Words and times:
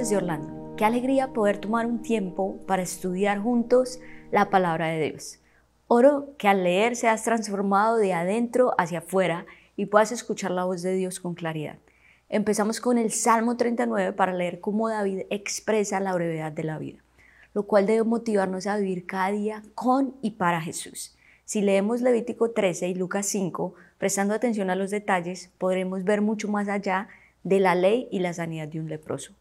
desde 0.00 0.16
Orlando. 0.16 0.74
Qué 0.78 0.86
alegría 0.86 1.34
poder 1.34 1.58
tomar 1.58 1.84
un 1.84 2.00
tiempo 2.00 2.58
para 2.66 2.80
estudiar 2.80 3.38
juntos 3.38 4.00
la 4.30 4.48
palabra 4.48 4.86
de 4.88 5.10
Dios. 5.10 5.40
Oro 5.88 6.34
que 6.38 6.48
al 6.48 6.64
leer 6.64 6.96
seas 6.96 7.22
transformado 7.22 7.98
de 7.98 8.14
adentro 8.14 8.72
hacia 8.78 9.00
afuera 9.00 9.44
y 9.76 9.86
puedas 9.86 10.10
escuchar 10.10 10.52
la 10.52 10.64
voz 10.64 10.80
de 10.80 10.94
Dios 10.94 11.20
con 11.20 11.34
claridad. 11.34 11.76
Empezamos 12.30 12.80
con 12.80 12.96
el 12.96 13.10
Salmo 13.10 13.58
39 13.58 14.14
para 14.14 14.32
leer 14.32 14.60
cómo 14.60 14.88
David 14.88 15.24
expresa 15.28 16.00
la 16.00 16.14
brevedad 16.14 16.50
de 16.50 16.64
la 16.64 16.78
vida, 16.78 17.04
lo 17.52 17.64
cual 17.64 17.84
debe 17.84 18.04
motivarnos 18.04 18.66
a 18.66 18.78
vivir 18.78 19.04
cada 19.04 19.32
día 19.32 19.62
con 19.74 20.14
y 20.22 20.30
para 20.30 20.62
Jesús. 20.62 21.14
Si 21.44 21.60
leemos 21.60 22.00
Levítico 22.00 22.52
13 22.52 22.88
y 22.88 22.94
Lucas 22.94 23.26
5, 23.26 23.74
prestando 23.98 24.32
atención 24.32 24.70
a 24.70 24.76
los 24.76 24.90
detalles, 24.90 25.50
podremos 25.58 26.04
ver 26.04 26.22
mucho 26.22 26.48
más 26.48 26.68
allá 26.68 27.08
de 27.42 27.60
la 27.60 27.74
ley 27.74 28.08
y 28.10 28.20
la 28.20 28.32
sanidad 28.32 28.66
de 28.66 28.80
un 28.80 28.88
leproso. 28.88 29.34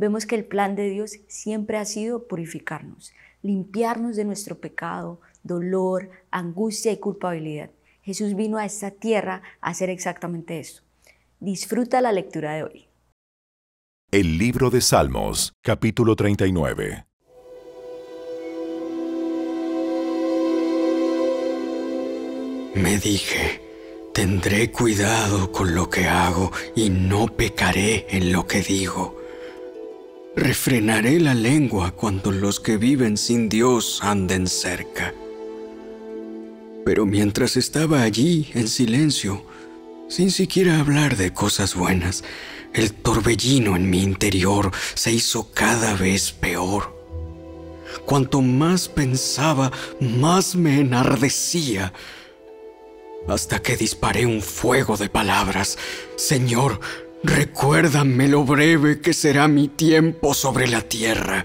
Vemos 0.00 0.24
que 0.24 0.34
el 0.34 0.46
plan 0.46 0.76
de 0.76 0.88
Dios 0.88 1.18
siempre 1.28 1.76
ha 1.76 1.84
sido 1.84 2.26
purificarnos, 2.26 3.12
limpiarnos 3.42 4.16
de 4.16 4.24
nuestro 4.24 4.58
pecado, 4.58 5.20
dolor, 5.42 6.08
angustia 6.30 6.90
y 6.90 6.96
culpabilidad. 6.96 7.70
Jesús 8.00 8.34
vino 8.34 8.56
a 8.56 8.64
esta 8.64 8.92
tierra 8.92 9.42
a 9.60 9.68
hacer 9.68 9.90
exactamente 9.90 10.58
esto. 10.58 10.80
Disfruta 11.38 12.00
la 12.00 12.12
lectura 12.12 12.54
de 12.54 12.62
hoy. 12.62 12.88
El 14.10 14.38
libro 14.38 14.70
de 14.70 14.80
Salmos, 14.80 15.52
capítulo 15.60 16.16
39. 16.16 17.04
Me 22.74 22.96
dije, 22.96 23.60
tendré 24.14 24.72
cuidado 24.72 25.52
con 25.52 25.74
lo 25.74 25.90
que 25.90 26.06
hago 26.06 26.50
y 26.74 26.88
no 26.88 27.26
pecaré 27.26 28.06
en 28.08 28.32
lo 28.32 28.46
que 28.46 28.62
digo. 28.62 29.19
Refrenaré 30.36 31.18
la 31.18 31.34
lengua 31.34 31.90
cuando 31.90 32.30
los 32.30 32.60
que 32.60 32.76
viven 32.76 33.16
sin 33.16 33.48
Dios 33.48 33.98
anden 34.00 34.46
cerca. 34.46 35.12
Pero 36.84 37.04
mientras 37.04 37.56
estaba 37.56 38.02
allí 38.02 38.48
en 38.54 38.68
silencio, 38.68 39.44
sin 40.08 40.30
siquiera 40.30 40.78
hablar 40.78 41.16
de 41.16 41.32
cosas 41.32 41.74
buenas, 41.74 42.22
el 42.72 42.92
torbellino 42.92 43.74
en 43.74 43.90
mi 43.90 44.04
interior 44.04 44.70
se 44.94 45.10
hizo 45.10 45.50
cada 45.52 45.94
vez 45.94 46.30
peor. 46.30 46.96
Cuanto 48.06 48.40
más 48.40 48.88
pensaba, 48.88 49.72
más 49.98 50.54
me 50.54 50.78
enardecía 50.78 51.92
hasta 53.26 53.60
que 53.60 53.76
disparé 53.76 54.26
un 54.26 54.42
fuego 54.42 54.96
de 54.96 55.08
palabras. 55.08 55.76
Señor, 56.16 56.80
recuérdame 57.22 58.28
lo 58.28 58.44
breve 58.44 59.00
que 59.00 59.12
será 59.12 59.48
mi 59.48 59.68
tiempo 59.68 60.34
sobre 60.34 60.68
la 60.68 60.82
tierra. 60.82 61.44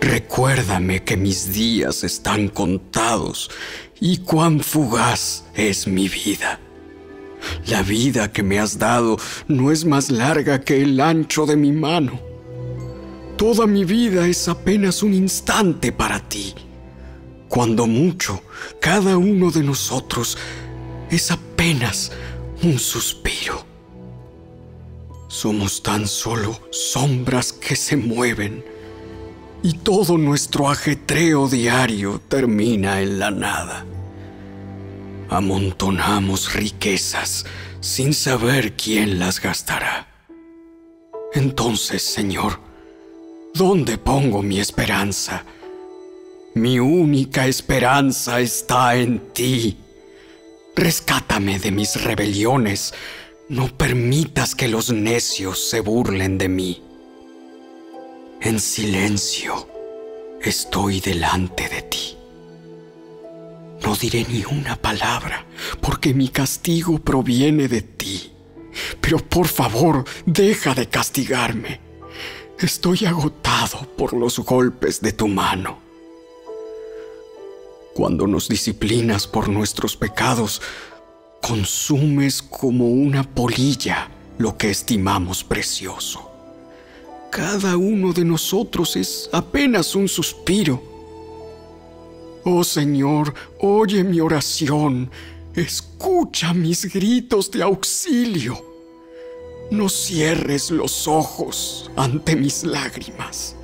Recuérdame 0.00 1.02
que 1.02 1.16
mis 1.16 1.52
días 1.52 2.04
están 2.04 2.48
contados 2.48 3.50
y 4.00 4.18
cuán 4.18 4.60
fugaz 4.60 5.44
es 5.54 5.86
mi 5.86 6.08
vida. 6.08 6.60
La 7.66 7.82
vida 7.82 8.32
que 8.32 8.42
me 8.42 8.58
has 8.58 8.78
dado 8.78 9.18
no 9.48 9.70
es 9.70 9.84
más 9.84 10.10
larga 10.10 10.60
que 10.60 10.82
el 10.82 11.00
ancho 11.00 11.46
de 11.46 11.56
mi 11.56 11.72
mano. 11.72 12.20
Toda 13.36 13.66
mi 13.66 13.84
vida 13.84 14.26
es 14.26 14.48
apenas 14.48 15.02
un 15.02 15.12
instante 15.12 15.92
para 15.92 16.20
ti. 16.20 16.54
Cuando 17.48 17.86
mucho, 17.86 18.42
cada 18.80 19.18
uno 19.18 19.50
de 19.50 19.62
nosotros 19.62 20.38
es 21.10 21.30
apenas 21.30 22.12
un 22.62 22.78
suspiro. 22.78 23.65
Somos 25.36 25.82
tan 25.82 26.08
solo 26.08 26.58
sombras 26.70 27.52
que 27.52 27.76
se 27.76 27.94
mueven 27.94 28.64
y 29.62 29.74
todo 29.74 30.16
nuestro 30.16 30.70
ajetreo 30.70 31.46
diario 31.46 32.22
termina 32.26 33.02
en 33.02 33.18
la 33.18 33.30
nada. 33.30 33.84
Amontonamos 35.28 36.54
riquezas 36.54 37.44
sin 37.80 38.14
saber 38.14 38.76
quién 38.76 39.18
las 39.18 39.38
gastará. 39.38 40.08
Entonces, 41.34 42.02
Señor, 42.02 42.58
¿dónde 43.52 43.98
pongo 43.98 44.42
mi 44.42 44.58
esperanza? 44.58 45.44
Mi 46.54 46.78
única 46.78 47.46
esperanza 47.46 48.40
está 48.40 48.96
en 48.96 49.18
ti. 49.34 49.76
Rescátame 50.74 51.58
de 51.58 51.72
mis 51.72 52.02
rebeliones. 52.02 52.94
No 53.48 53.68
permitas 53.68 54.56
que 54.56 54.66
los 54.66 54.90
necios 54.90 55.70
se 55.70 55.78
burlen 55.78 56.36
de 56.36 56.48
mí. 56.48 56.82
En 58.40 58.58
silencio 58.58 59.68
estoy 60.42 61.00
delante 61.00 61.68
de 61.68 61.82
ti. 61.82 62.16
No 63.84 63.94
diré 63.94 64.26
ni 64.28 64.44
una 64.44 64.74
palabra, 64.74 65.46
porque 65.80 66.12
mi 66.12 66.28
castigo 66.28 66.98
proviene 66.98 67.68
de 67.68 67.82
ti. 67.82 68.32
Pero 69.00 69.18
por 69.18 69.46
favor, 69.46 70.04
deja 70.24 70.74
de 70.74 70.88
castigarme. 70.88 71.80
Estoy 72.58 73.06
agotado 73.06 73.86
por 73.96 74.12
los 74.12 74.40
golpes 74.40 75.00
de 75.00 75.12
tu 75.12 75.28
mano. 75.28 75.78
Cuando 77.94 78.26
nos 78.26 78.48
disciplinas 78.48 79.28
por 79.28 79.48
nuestros 79.48 79.96
pecados, 79.96 80.60
consumes 81.40 82.42
como 82.42 82.88
una 82.88 83.22
polilla 83.22 84.08
lo 84.38 84.56
que 84.56 84.70
estimamos 84.70 85.44
precioso. 85.44 86.30
Cada 87.30 87.76
uno 87.76 88.12
de 88.12 88.24
nosotros 88.24 88.96
es 88.96 89.28
apenas 89.32 89.94
un 89.94 90.08
suspiro. 90.08 90.82
Oh 92.44 92.64
Señor, 92.64 93.34
oye 93.60 94.04
mi 94.04 94.20
oración, 94.20 95.10
escucha 95.54 96.52
mis 96.54 96.92
gritos 96.92 97.50
de 97.50 97.62
auxilio. 97.62 98.62
No 99.70 99.88
cierres 99.88 100.70
los 100.70 101.08
ojos 101.08 101.90
ante 101.96 102.36
mis 102.36 102.62
lágrimas, 102.62 103.56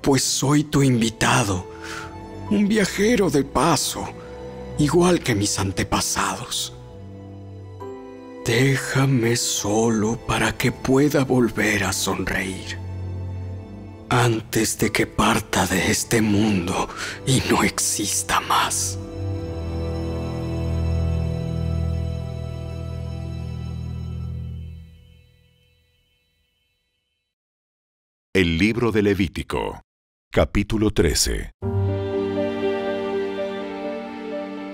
pues 0.00 0.24
soy 0.24 0.64
tu 0.64 0.82
invitado 0.82 1.70
un 2.50 2.66
viajero 2.66 3.30
de 3.30 3.44
paso, 3.44 4.08
igual 4.80 5.20
que 5.20 5.34
mis 5.34 5.58
antepasados. 5.58 6.72
Déjame 8.46 9.36
solo 9.36 10.16
para 10.26 10.56
que 10.56 10.72
pueda 10.72 11.24
volver 11.24 11.84
a 11.84 11.92
sonreír. 11.92 12.78
Antes 14.08 14.78
de 14.78 14.90
que 14.90 15.06
parta 15.06 15.66
de 15.66 15.90
este 15.90 16.20
mundo 16.22 16.88
y 17.26 17.42
no 17.50 17.62
exista 17.62 18.40
más. 18.40 18.98
El 28.32 28.58
libro 28.58 28.90
de 28.90 29.02
Levítico, 29.02 29.82
capítulo 30.32 30.90
13. 30.92 31.50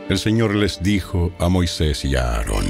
El 0.09 0.19
Señor 0.19 0.55
les 0.55 0.83
dijo 0.83 1.33
a 1.39 1.49
Moisés 1.49 2.05
y 2.05 2.15
a 2.15 2.37
Aarón, 2.37 2.67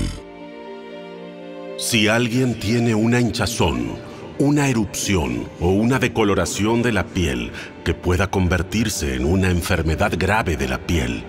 Si 1.79 2.09
alguien 2.09 2.59
tiene 2.59 2.95
una 2.95 3.21
hinchazón, 3.21 3.97
una 4.39 4.69
erupción 4.69 5.47
o 5.61 5.69
una 5.69 5.99
decoloración 5.99 6.83
de 6.83 6.93
la 6.93 7.05
piel 7.05 7.53
que 7.85 7.95
pueda 7.95 8.31
convertirse 8.31 9.15
en 9.15 9.25
una 9.25 9.51
enfermedad 9.51 10.13
grave 10.17 10.57
de 10.57 10.69
la 10.69 10.79
piel, 10.79 11.25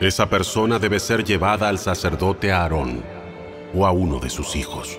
esa 0.00 0.28
persona 0.28 0.78
debe 0.78 1.00
ser 1.00 1.24
llevada 1.24 1.68
al 1.68 1.78
sacerdote 1.78 2.52
Aarón 2.52 3.02
o 3.74 3.86
a 3.86 3.90
uno 3.90 4.20
de 4.20 4.30
sus 4.30 4.54
hijos. 4.54 4.98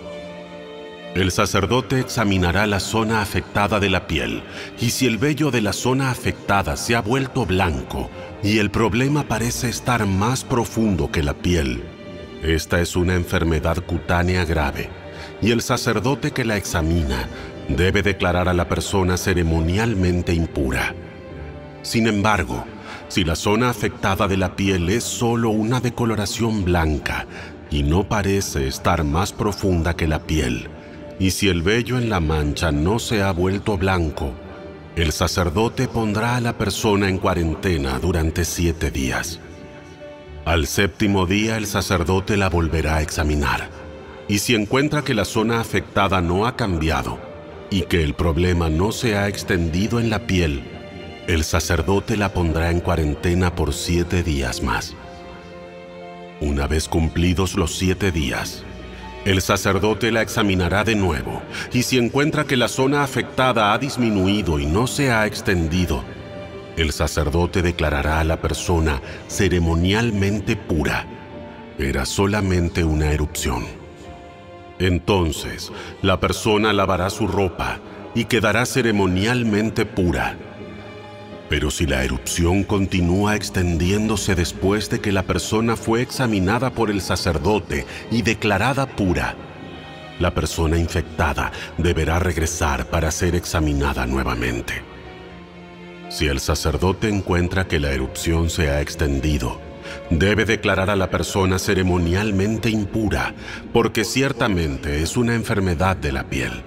El 1.15 1.31
sacerdote 1.31 1.99
examinará 1.99 2.67
la 2.67 2.79
zona 2.79 3.21
afectada 3.21 3.79
de 3.79 3.89
la 3.89 4.05
piel 4.05 4.43
y 4.79 4.91
si 4.91 5.07
el 5.07 5.17
vello 5.17 5.49
de 5.49 5.61
la 5.61 5.73
zona 5.73 6.11
afectada 6.11 6.77
se 6.77 6.95
ha 6.95 7.01
vuelto 7.01 7.47
blanco 7.47 8.11
y 8.43 8.59
el 8.59 8.69
problema 8.69 9.23
parece 9.23 9.69
estar 9.69 10.05
más 10.05 10.43
profundo 10.43 11.11
que 11.11 11.23
la 11.23 11.33
piel, 11.33 11.83
esta 12.43 12.79
es 12.79 12.95
una 12.95 13.15
enfermedad 13.15 13.83
cutánea 13.83 14.45
grave 14.45 14.89
y 15.41 15.49
el 15.49 15.61
sacerdote 15.61 16.31
que 16.31 16.45
la 16.45 16.57
examina 16.57 17.27
debe 17.67 18.03
declarar 18.03 18.47
a 18.47 18.53
la 18.53 18.69
persona 18.69 19.17
ceremonialmente 19.17 20.33
impura. 20.33 20.93
Sin 21.81 22.07
embargo, 22.07 22.65
si 23.07 23.23
la 23.23 23.35
zona 23.35 23.71
afectada 23.71 24.27
de 24.27 24.37
la 24.37 24.55
piel 24.55 24.89
es 24.89 25.05
solo 25.05 25.49
una 25.49 25.79
decoloración 25.79 26.63
blanca 26.63 27.25
y 27.71 27.81
no 27.81 28.07
parece 28.07 28.67
estar 28.67 29.03
más 29.03 29.33
profunda 29.33 29.95
que 29.95 30.07
la 30.07 30.19
piel, 30.19 30.69
y 31.19 31.31
si 31.31 31.49
el 31.49 31.61
vello 31.61 31.97
en 31.97 32.09
la 32.09 32.21
mancha 32.21 32.71
no 32.71 32.97
se 32.97 33.21
ha 33.21 33.31
vuelto 33.31 33.77
blanco, 33.77 34.33
el 34.95 35.11
sacerdote 35.11 35.87
pondrá 35.87 36.37
a 36.37 36.41
la 36.41 36.57
persona 36.57 37.09
en 37.09 37.17
cuarentena 37.17 37.99
durante 37.99 38.45
siete 38.45 38.89
días. 38.89 39.39
Al 40.45 40.65
séptimo 40.65 41.25
día 41.25 41.57
el 41.57 41.67
sacerdote 41.67 42.37
la 42.37 42.49
volverá 42.49 42.97
a 42.97 43.01
examinar, 43.01 43.69
y 44.27 44.39
si 44.39 44.55
encuentra 44.55 45.03
que 45.03 45.13
la 45.13 45.25
zona 45.25 45.59
afectada 45.59 46.21
no 46.21 46.47
ha 46.47 46.55
cambiado, 46.55 47.19
y 47.69 47.81
que 47.83 48.03
el 48.03 48.13
problema 48.13 48.69
no 48.69 48.91
se 48.91 49.17
ha 49.17 49.27
extendido 49.27 49.99
en 49.99 50.09
la 50.09 50.25
piel, 50.25 50.63
el 51.27 51.43
sacerdote 51.43 52.17
la 52.17 52.33
pondrá 52.33 52.71
en 52.71 52.79
cuarentena 52.79 53.53
por 53.53 53.73
siete 53.73 54.23
días 54.23 54.63
más. 54.63 54.95
Una 56.41 56.65
vez 56.65 56.87
cumplidos 56.87 57.55
los 57.55 57.77
siete 57.77 58.11
días, 58.11 58.63
el 59.25 59.41
sacerdote 59.41 60.11
la 60.11 60.21
examinará 60.21 60.83
de 60.83 60.95
nuevo 60.95 61.41
y 61.73 61.83
si 61.83 61.97
encuentra 61.97 62.45
que 62.45 62.57
la 62.57 62.67
zona 62.67 63.03
afectada 63.03 63.73
ha 63.73 63.77
disminuido 63.77 64.59
y 64.59 64.65
no 64.65 64.87
se 64.87 65.11
ha 65.11 65.25
extendido, 65.25 66.03
el 66.77 66.93
sacerdote 66.93 67.61
declarará 67.61 68.21
a 68.21 68.23
la 68.23 68.41
persona 68.41 69.01
ceremonialmente 69.27 70.55
pura. 70.55 71.05
Era 71.77 72.05
solamente 72.05 72.83
una 72.83 73.11
erupción. 73.11 73.65
Entonces, 74.79 75.71
la 76.01 76.19
persona 76.21 76.71
lavará 76.71 77.09
su 77.09 77.27
ropa 77.27 77.79
y 78.15 78.25
quedará 78.25 78.65
ceremonialmente 78.65 79.85
pura. 79.85 80.37
Pero 81.49 81.71
si 81.71 81.87
la 81.87 82.03
erupción 82.03 82.63
continúa 82.63 83.35
extendiéndose 83.35 84.35
después 84.35 84.89
de 84.89 85.01
que 85.01 85.11
la 85.11 85.23
persona 85.23 85.75
fue 85.75 86.01
examinada 86.01 86.69
por 86.69 86.91
el 86.91 87.01
sacerdote 87.01 87.85
y 88.11 88.21
declarada 88.21 88.85
pura, 88.85 89.35
la 90.19 90.33
persona 90.33 90.77
infectada 90.77 91.51
deberá 91.77 92.19
regresar 92.19 92.85
para 92.87 93.09
ser 93.09 93.35
examinada 93.35 94.05
nuevamente. 94.05 94.83
Si 96.09 96.27
el 96.27 96.39
sacerdote 96.39 97.07
encuentra 97.07 97.67
que 97.67 97.79
la 97.79 97.91
erupción 97.91 98.49
se 98.49 98.69
ha 98.69 98.81
extendido, 98.81 99.61
debe 100.09 100.45
declarar 100.45 100.89
a 100.89 100.95
la 100.95 101.09
persona 101.09 101.57
ceremonialmente 101.57 102.69
impura, 102.69 103.33
porque 103.73 104.03
ciertamente 104.03 105.01
es 105.01 105.17
una 105.17 105.35
enfermedad 105.35 105.95
de 105.95 106.11
la 106.11 106.23
piel. 106.25 106.63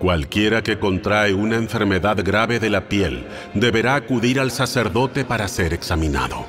Cualquiera 0.00 0.62
que 0.62 0.78
contrae 0.78 1.34
una 1.34 1.56
enfermedad 1.56 2.24
grave 2.24 2.58
de 2.58 2.70
la 2.70 2.88
piel 2.88 3.26
deberá 3.52 3.96
acudir 3.96 4.40
al 4.40 4.50
sacerdote 4.50 5.26
para 5.26 5.46
ser 5.46 5.74
examinado. 5.74 6.46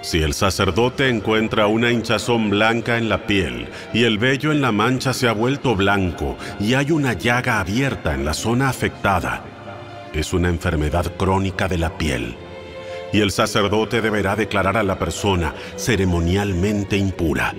Si 0.00 0.22
el 0.22 0.32
sacerdote 0.32 1.10
encuentra 1.10 1.66
una 1.66 1.90
hinchazón 1.90 2.48
blanca 2.48 2.96
en 2.96 3.10
la 3.10 3.26
piel 3.26 3.68
y 3.92 4.04
el 4.04 4.16
vello 4.16 4.52
en 4.52 4.62
la 4.62 4.72
mancha 4.72 5.12
se 5.12 5.28
ha 5.28 5.32
vuelto 5.32 5.76
blanco 5.76 6.38
y 6.58 6.72
hay 6.72 6.92
una 6.92 7.12
llaga 7.12 7.60
abierta 7.60 8.14
en 8.14 8.24
la 8.24 8.32
zona 8.32 8.70
afectada, 8.70 9.44
es 10.14 10.32
una 10.32 10.48
enfermedad 10.48 11.12
crónica 11.18 11.68
de 11.68 11.76
la 11.76 11.98
piel. 11.98 12.36
Y 13.12 13.20
el 13.20 13.32
sacerdote 13.32 14.00
deberá 14.00 14.34
declarar 14.34 14.78
a 14.78 14.82
la 14.82 14.98
persona 14.98 15.52
ceremonialmente 15.76 16.96
impura. 16.96 17.54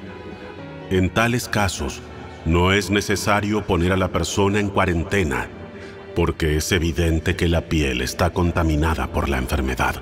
En 0.89 1.11
tales 1.11 1.47
casos, 1.47 2.01
no 2.47 2.71
es 2.71 2.89
necesario 2.89 3.63
poner 3.63 3.91
a 3.91 3.97
la 3.97 4.07
persona 4.07 4.59
en 4.61 4.69
cuarentena, 4.69 5.49
porque 6.15 6.55
es 6.55 6.71
evidente 6.71 7.35
que 7.35 7.49
la 7.49 7.61
piel 7.61 8.01
está 8.01 8.29
contaminada 8.29 9.07
por 9.07 9.27
la 9.27 9.37
enfermedad. 9.37 10.01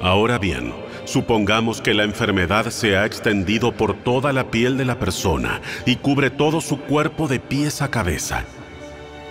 Ahora 0.00 0.38
bien, 0.38 0.72
supongamos 1.04 1.82
que 1.82 1.92
la 1.92 2.04
enfermedad 2.04 2.70
se 2.70 2.96
ha 2.96 3.04
extendido 3.04 3.72
por 3.72 3.94
toda 4.02 4.32
la 4.32 4.50
piel 4.50 4.78
de 4.78 4.86
la 4.86 4.98
persona 4.98 5.60
y 5.84 5.96
cubre 5.96 6.30
todo 6.30 6.62
su 6.62 6.80
cuerpo 6.80 7.28
de 7.28 7.38
pies 7.38 7.82
a 7.82 7.90
cabeza. 7.90 8.46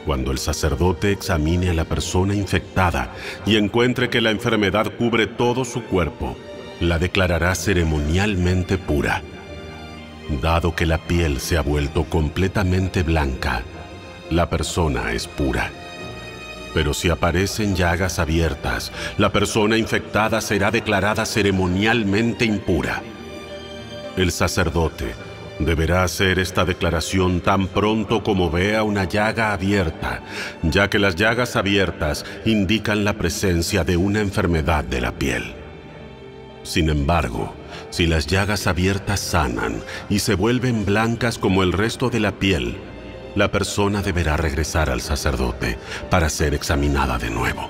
Cuando 0.06 0.32
el 0.32 0.38
sacerdote 0.38 1.12
examine 1.12 1.72
a 1.72 1.74
la 1.74 1.86
persona 1.86 2.36
infectada 2.36 3.16
y 3.48 3.56
encuentre 3.56 4.10
que 4.10 4.22
la 4.22 4.30
enfermedad 4.30 4.94
cubre 4.96 5.26
todo 5.26 5.66
su 5.66 5.84
cuerpo, 5.84 6.38
la 6.80 7.00
declarará 7.00 7.56
ceremonialmente 7.56 8.78
pura. 8.78 9.24
Dado 10.30 10.76
que 10.76 10.86
la 10.86 11.00
piel 11.00 11.40
se 11.40 11.58
ha 11.58 11.62
vuelto 11.62 12.04
completamente 12.04 13.02
blanca, 13.02 13.64
la 14.30 14.48
persona 14.48 15.12
es 15.12 15.28
pura. 15.28 15.72
Pero 16.72 16.94
si 16.94 17.10
aparecen 17.10 17.76
llagas 17.76 18.20
abiertas, 18.20 18.92
la 19.18 19.32
persona 19.32 19.76
infectada 19.76 20.40
será 20.40 20.70
declarada 20.70 21.26
ceremonialmente 21.26 22.46
impura. 22.46 23.02
El 24.18 24.32
sacerdote 24.32 25.16
deberá 25.58 26.04
hacer 26.04 26.38
esta 26.38 26.64
declaración 26.64 27.42
tan 27.42 27.68
pronto 27.68 28.24
como 28.24 28.52
vea 28.52 28.84
una 28.84 29.06
llaga 29.06 29.52
abierta, 29.52 30.22
ya 30.62 30.92
que 30.92 31.00
las 31.00 31.16
llagas 31.16 31.56
abiertas 31.56 32.24
indican 32.46 33.04
la 33.04 33.14
presencia 33.14 33.84
de 33.84 33.98
una 33.98 34.20
enfermedad 34.20 34.84
de 34.84 35.02
la 35.02 35.12
piel. 35.12 35.56
Sin 36.62 36.90
embargo, 36.90 37.56
si 37.90 38.06
las 38.06 38.28
llagas 38.28 38.68
abiertas 38.68 39.20
sanan 39.20 39.82
y 40.10 40.20
se 40.20 40.36
vuelven 40.36 40.86
blancas 40.86 41.38
como 41.38 41.64
el 41.64 41.74
resto 41.74 42.10
de 42.10 42.20
la 42.20 42.34
piel, 42.34 42.78
la 43.36 43.52
persona 43.52 44.02
deberá 44.02 44.38
regresar 44.38 44.90
al 44.90 45.02
sacerdote 45.02 45.78
para 46.10 46.30
ser 46.30 46.54
examinada 46.54 47.18
de 47.18 47.30
nuevo. 47.30 47.70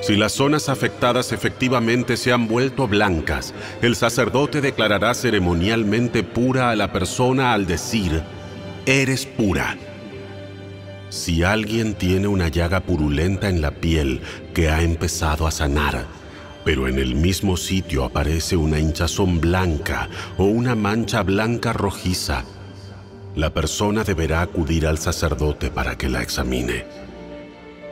Si 0.00 0.16
las 0.16 0.32
zonas 0.32 0.68
afectadas 0.68 1.32
efectivamente 1.32 2.18
se 2.18 2.30
han 2.30 2.46
vuelto 2.46 2.86
blancas, 2.86 3.54
el 3.80 3.96
sacerdote 3.96 4.60
declarará 4.60 5.14
ceremonialmente 5.14 6.22
pura 6.22 6.70
a 6.70 6.76
la 6.76 6.92
persona 6.92 7.54
al 7.54 7.66
decir, 7.66 8.22
eres 8.84 9.24
pura. 9.24 9.78
Si 11.08 11.42
alguien 11.42 11.94
tiene 11.94 12.26
una 12.26 12.48
llaga 12.48 12.80
purulenta 12.80 13.48
en 13.48 13.62
la 13.62 13.70
piel 13.70 14.20
que 14.52 14.68
ha 14.68 14.82
empezado 14.82 15.46
a 15.46 15.50
sanar, 15.50 16.04
pero 16.64 16.88
en 16.88 16.98
el 16.98 17.14
mismo 17.14 17.56
sitio 17.56 18.04
aparece 18.04 18.56
una 18.56 18.78
hinchazón 18.78 19.40
blanca 19.40 20.08
o 20.38 20.44
una 20.44 20.74
mancha 20.74 21.22
blanca 21.22 21.72
rojiza, 21.72 22.44
la 23.36 23.50
persona 23.52 24.04
deberá 24.04 24.42
acudir 24.42 24.86
al 24.86 24.98
sacerdote 24.98 25.70
para 25.70 25.98
que 25.98 26.08
la 26.08 26.22
examine. 26.22 26.84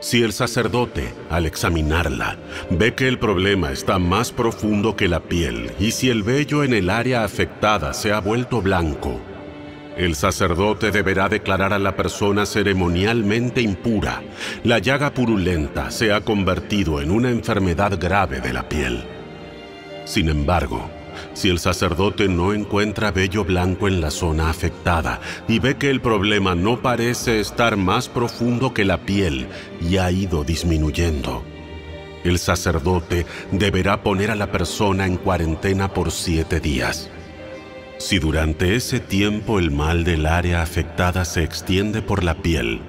Si 0.01 0.23
el 0.23 0.33
sacerdote, 0.33 1.15
al 1.31 1.47
examinarla, 1.47 2.37
ve 2.71 2.95
que 2.95 3.07
el 3.07 3.19
problema 3.19 3.71
está 3.71 3.99
más 3.99 4.33
profundo 4.33 4.97
que 4.97 5.09
la 5.09 5.21
piel 5.21 5.73
y 5.79 5.93
si 5.93 6.11
el 6.11 6.23
vello 6.23 6.65
en 6.65 6.75
el 6.75 6.91
área 6.91 7.23
afectada 7.23 7.93
se 7.93 8.13
ha 8.13 8.21
vuelto 8.21 8.61
blanco, 8.61 9.21
el 9.97 10.15
sacerdote 10.15 10.91
deberá 10.91 11.29
declarar 11.29 11.73
a 11.73 11.79
la 11.79 11.97
persona 11.97 12.47
ceremonialmente 12.47 13.61
impura. 13.61 14.23
La 14.65 14.79
llaga 14.79 15.12
purulenta 15.12 15.91
se 15.91 16.12
ha 16.12 16.23
convertido 16.23 17.00
en 17.00 17.11
una 17.11 17.31
enfermedad 17.31 17.99
grave 18.00 18.41
de 18.41 18.53
la 18.53 18.69
piel. 18.69 19.05
Sin 20.05 20.29
embargo, 20.29 20.91
si 21.35 21.49
el 21.49 21.59
sacerdote 21.59 22.29
no 22.29 22.53
encuentra 22.53 23.11
vello 23.11 23.44
blanco 23.44 23.89
en 23.89 24.01
la 24.01 24.11
zona 24.11 24.51
afectada 24.51 25.20
y 25.49 25.58
ve 25.58 25.77
que 25.77 25.91
el 25.91 26.01
problema 26.01 26.55
no 26.55 26.81
parece 26.81 27.41
estar 27.41 27.77
más 27.77 28.08
profundo 28.08 28.75
que 28.75 28.84
la 28.84 28.99
piel 28.99 29.46
y 29.81 29.99
ha 29.99 30.11
ido 30.11 30.44
disminuyendo, 30.44 31.44
el 32.25 32.39
sacerdote 32.39 33.27
deberá 33.51 34.03
poner 34.03 34.31
a 34.31 34.37
la 34.37 34.51
persona 34.51 35.06
en 35.06 35.17
cuarentena 35.17 35.93
por 35.93 36.11
siete 36.11 36.61
días. 36.61 37.11
Si 38.03 38.19
durante 38.19 38.75
ese 38.75 38.99
tiempo 38.99 39.61
el 39.61 39.71
mal 39.71 40.03
del 40.03 40.27
área 40.27 40.61
afectada 40.61 41.25
se 41.25 41.44
extiende 41.44 42.03
por 42.03 42.25
la 42.25 42.35
piel, 42.35 42.81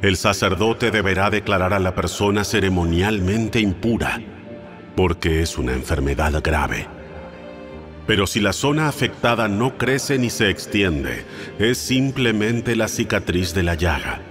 el 0.00 0.16
sacerdote 0.16 0.90
deberá 0.90 1.28
declarar 1.28 1.74
a 1.74 1.78
la 1.78 1.94
persona 1.94 2.42
ceremonialmente 2.42 3.60
impura, 3.60 4.18
porque 4.96 5.42
es 5.42 5.58
una 5.58 5.74
enfermedad 5.74 6.42
grave. 6.42 6.86
Pero 8.06 8.26
si 8.26 8.40
la 8.40 8.54
zona 8.54 8.88
afectada 8.88 9.46
no 9.46 9.76
crece 9.76 10.18
ni 10.18 10.30
se 10.30 10.48
extiende, 10.48 11.26
es 11.58 11.76
simplemente 11.76 12.76
la 12.76 12.88
cicatriz 12.88 13.52
de 13.52 13.62
la 13.62 13.74
llaga. 13.74 14.22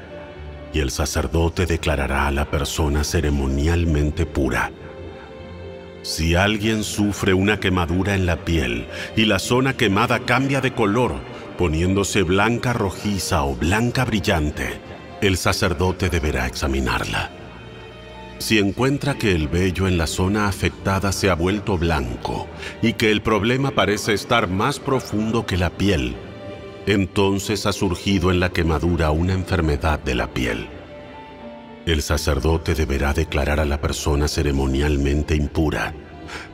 Y 0.74 0.80
el 0.80 0.90
sacerdote 0.90 1.68
declarará 1.68 2.26
a 2.26 2.32
la 2.32 2.50
persona 2.50 3.04
ceremonialmente 3.04 4.26
pura. 4.26 4.72
Si 6.06 6.36
alguien 6.36 6.84
sufre 6.84 7.34
una 7.34 7.60
quemadura 7.60 8.14
en 8.14 8.28
la 8.28 8.46
piel 8.46 8.86
y 9.16 9.26
la 9.26 9.40
zona 9.40 9.76
quemada 9.76 10.20
cambia 10.20 10.62
de 10.62 10.72
color, 10.72 11.16
poniéndose 11.58 12.22
blanca 12.22 12.74
rojiza 12.74 13.44
o 13.44 13.56
blanca 13.56 14.06
brillante, 14.06 14.80
el 15.24 15.36
sacerdote 15.36 16.12
deberá 16.12 16.46
examinarla. 16.46 17.32
Si 18.38 18.60
encuentra 18.60 19.16
que 19.16 19.32
el 19.32 19.48
vello 19.48 19.88
en 19.88 19.98
la 19.98 20.06
zona 20.06 20.48
afectada 20.48 21.12
se 21.12 21.32
ha 21.32 21.34
vuelto 21.34 21.76
blanco 21.76 22.46
y 22.84 22.94
que 22.94 23.10
el 23.10 23.24
problema 23.24 23.72
parece 23.72 24.14
estar 24.14 24.48
más 24.48 24.78
profundo 24.78 25.48
que 25.48 25.58
la 25.58 25.72
piel, 25.72 26.16
entonces 26.86 27.66
ha 27.66 27.74
surgido 27.74 28.30
en 28.30 28.40
la 28.40 28.52
quemadura 28.52 29.10
una 29.10 29.34
enfermedad 29.34 30.00
de 30.02 30.14
la 30.14 30.28
piel. 30.28 30.68
El 31.86 32.02
sacerdote 32.02 32.74
deberá 32.74 33.14
declarar 33.14 33.60
a 33.60 33.66
la 33.66 33.80
persona 33.80 34.28
ceremonialmente 34.28 35.36
impura, 35.36 35.94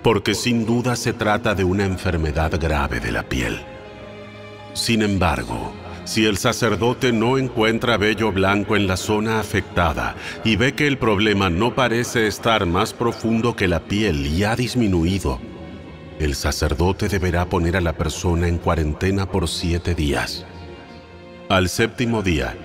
porque 0.03 0.35
sin 0.35 0.65
duda 0.65 0.97
se 0.97 1.13
trata 1.13 1.55
de 1.55 1.63
una 1.63 1.85
enfermedad 1.85 2.59
grave 2.59 2.99
de 2.99 3.13
la 3.13 3.23
piel. 3.23 3.61
Sin 4.73 5.01
embargo, 5.01 5.71
si 6.03 6.25
el 6.25 6.37
sacerdote 6.37 7.13
no 7.13 7.37
encuentra 7.37 7.95
vello 7.95 8.33
blanco 8.33 8.75
en 8.75 8.87
la 8.87 8.97
zona 8.97 9.39
afectada 9.39 10.15
y 10.43 10.57
ve 10.57 10.73
que 10.73 10.85
el 10.85 10.97
problema 10.97 11.49
no 11.49 11.75
parece 11.75 12.27
estar 12.27 12.65
más 12.65 12.91
profundo 12.91 13.55
que 13.55 13.69
la 13.69 13.79
piel 13.79 14.25
y 14.27 14.43
ha 14.43 14.57
disminuido, 14.57 15.39
el 16.19 16.35
sacerdote 16.35 17.07
deberá 17.07 17.45
poner 17.45 17.77
a 17.77 17.81
la 17.81 17.93
persona 17.93 18.49
en 18.49 18.57
cuarentena 18.57 19.27
por 19.27 19.47
siete 19.47 19.95
días. 19.95 20.45
Al 21.47 21.69
séptimo 21.69 22.21
día, 22.21 22.55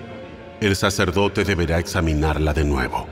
el 0.59 0.75
sacerdote 0.75 1.43
deberá 1.43 1.79
examinarla 1.79 2.53
de 2.53 2.63
nuevo. 2.63 3.07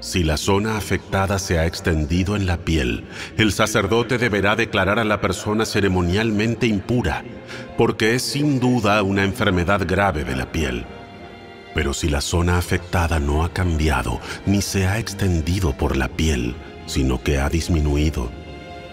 Si 0.00 0.24
la 0.24 0.36
zona 0.36 0.76
afectada 0.76 1.38
se 1.38 1.58
ha 1.58 1.66
extendido 1.66 2.34
en 2.34 2.46
la 2.46 2.56
piel, 2.56 3.04
el 3.36 3.52
sacerdote 3.52 4.18
deberá 4.18 4.56
declarar 4.56 4.98
a 4.98 5.04
la 5.04 5.20
persona 5.20 5.64
ceremonialmente 5.64 6.66
impura, 6.66 7.22
porque 7.76 8.14
es 8.14 8.22
sin 8.22 8.58
duda 8.58 9.02
una 9.02 9.22
enfermedad 9.22 9.86
grave 9.86 10.24
de 10.24 10.34
la 10.34 10.50
piel. 10.50 10.86
Pero 11.74 11.94
si 11.94 12.08
la 12.08 12.20
zona 12.20 12.58
afectada 12.58 13.20
no 13.20 13.44
ha 13.44 13.52
cambiado 13.52 14.20
ni 14.44 14.60
se 14.60 14.86
ha 14.86 14.98
extendido 14.98 15.72
por 15.76 15.96
la 15.96 16.08
piel, 16.08 16.56
sino 16.86 17.22
que 17.22 17.38
ha 17.38 17.48
disminuido, 17.48 18.30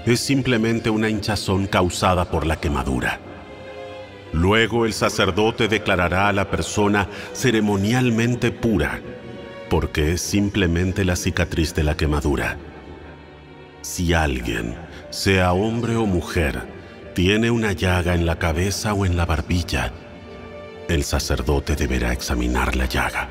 es 0.05 0.19
simplemente 0.19 0.89
una 0.89 1.10
hinchazón 1.10 1.65
causada 1.67 2.29
por 2.29 2.46
la 2.46 2.58
quemadura. 2.58 3.19
Luego 4.31 4.86
el 4.86 4.93
sacerdote 4.93 5.67
declarará 5.67 6.27
a 6.27 6.33
la 6.33 6.50
persona 6.50 7.07
ceremonialmente 7.33 8.51
pura, 8.51 9.01
porque 9.69 10.13
es 10.13 10.21
simplemente 10.21 11.05
la 11.05 11.15
cicatriz 11.15 11.74
de 11.74 11.83
la 11.83 11.98
quemadura. 11.98 12.57
Si 13.81 14.13
alguien, 14.13 14.75
sea 15.09 15.53
hombre 15.53 15.95
o 15.95 16.05
mujer, 16.05 16.62
tiene 17.15 17.50
una 17.50 17.71
llaga 17.71 18.13
en 18.13 18.25
la 18.25 18.38
cabeza 18.38 18.93
o 18.93 19.05
en 19.05 19.17
la 19.17 19.25
barbilla, 19.25 19.91
el 20.88 21.03
sacerdote 21.03 21.75
deberá 21.75 22.13
examinar 22.13 22.75
la 22.75 22.86
llaga. 22.86 23.29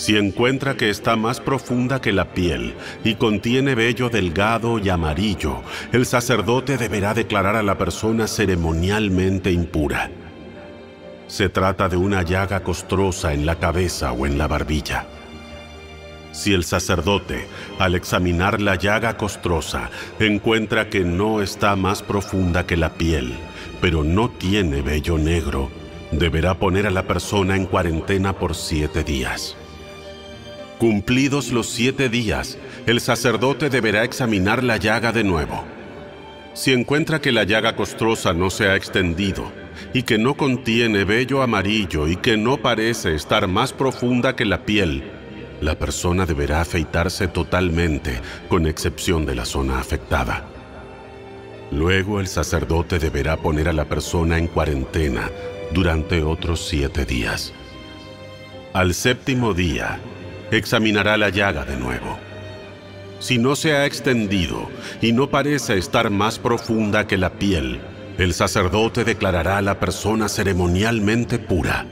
Si 0.00 0.16
encuentra 0.16 0.78
que 0.78 0.88
está 0.88 1.14
más 1.14 1.40
profunda 1.40 2.00
que 2.00 2.10
la 2.10 2.32
piel 2.32 2.72
y 3.04 3.16
contiene 3.16 3.74
vello 3.74 4.08
delgado 4.08 4.78
y 4.78 4.88
amarillo, 4.88 5.60
el 5.92 6.06
sacerdote 6.06 6.78
deberá 6.78 7.12
declarar 7.12 7.54
a 7.54 7.62
la 7.62 7.76
persona 7.76 8.26
ceremonialmente 8.26 9.52
impura. 9.52 10.10
Se 11.26 11.50
trata 11.50 11.90
de 11.90 11.98
una 11.98 12.22
llaga 12.22 12.62
costrosa 12.62 13.34
en 13.34 13.44
la 13.44 13.56
cabeza 13.56 14.12
o 14.12 14.24
en 14.24 14.38
la 14.38 14.48
barbilla. 14.48 15.04
Si 16.32 16.54
el 16.54 16.64
sacerdote, 16.64 17.46
al 17.78 17.94
examinar 17.94 18.62
la 18.62 18.76
llaga 18.76 19.18
costrosa, 19.18 19.90
encuentra 20.18 20.88
que 20.88 21.00
no 21.00 21.42
está 21.42 21.76
más 21.76 22.02
profunda 22.02 22.64
que 22.66 22.78
la 22.78 22.94
piel, 22.94 23.34
pero 23.82 24.02
no 24.02 24.30
tiene 24.30 24.80
vello 24.80 25.18
negro, 25.18 25.68
deberá 26.10 26.54
poner 26.54 26.86
a 26.86 26.90
la 26.90 27.02
persona 27.02 27.54
en 27.54 27.66
cuarentena 27.66 28.32
por 28.32 28.54
siete 28.54 29.04
días. 29.04 29.58
Cumplidos 30.80 31.52
los 31.52 31.68
siete 31.68 32.08
días, 32.08 32.56
el 32.86 33.02
sacerdote 33.02 33.68
deberá 33.68 34.02
examinar 34.02 34.64
la 34.64 34.78
llaga 34.78 35.12
de 35.12 35.22
nuevo. 35.22 35.62
Si 36.54 36.72
encuentra 36.72 37.20
que 37.20 37.32
la 37.32 37.44
llaga 37.44 37.76
costrosa 37.76 38.32
no 38.32 38.48
se 38.48 38.66
ha 38.66 38.76
extendido 38.76 39.52
y 39.92 40.04
que 40.04 40.16
no 40.16 40.38
contiene 40.38 41.04
vello 41.04 41.42
amarillo 41.42 42.08
y 42.08 42.16
que 42.16 42.38
no 42.38 42.56
parece 42.56 43.14
estar 43.14 43.46
más 43.46 43.74
profunda 43.74 44.34
que 44.36 44.46
la 44.46 44.64
piel, 44.64 45.04
la 45.60 45.78
persona 45.78 46.24
deberá 46.24 46.62
afeitarse 46.62 47.28
totalmente, 47.28 48.18
con 48.48 48.66
excepción 48.66 49.26
de 49.26 49.34
la 49.34 49.44
zona 49.44 49.80
afectada. 49.80 50.46
Luego 51.70 52.20
el 52.20 52.26
sacerdote 52.26 52.98
deberá 52.98 53.36
poner 53.36 53.68
a 53.68 53.74
la 53.74 53.84
persona 53.84 54.38
en 54.38 54.46
cuarentena 54.46 55.30
durante 55.74 56.22
otros 56.22 56.66
siete 56.66 57.04
días. 57.04 57.52
Al 58.72 58.94
séptimo 58.94 59.52
día, 59.52 60.00
examinará 60.50 61.16
la 61.16 61.28
llaga 61.28 61.64
de 61.64 61.76
nuevo. 61.76 62.18
Si 63.20 63.38
no 63.38 63.54
se 63.54 63.74
ha 63.74 63.86
extendido 63.86 64.68
y 65.02 65.12
no 65.12 65.28
parece 65.28 65.76
estar 65.76 66.10
más 66.10 66.38
profunda 66.38 67.06
que 67.06 67.18
la 67.18 67.30
piel, 67.30 67.80
el 68.18 68.34
sacerdote 68.34 69.04
declarará 69.04 69.58
a 69.58 69.62
la 69.62 69.78
persona 69.78 70.28
ceremonialmente 70.28 71.38
pura. 71.38 71.86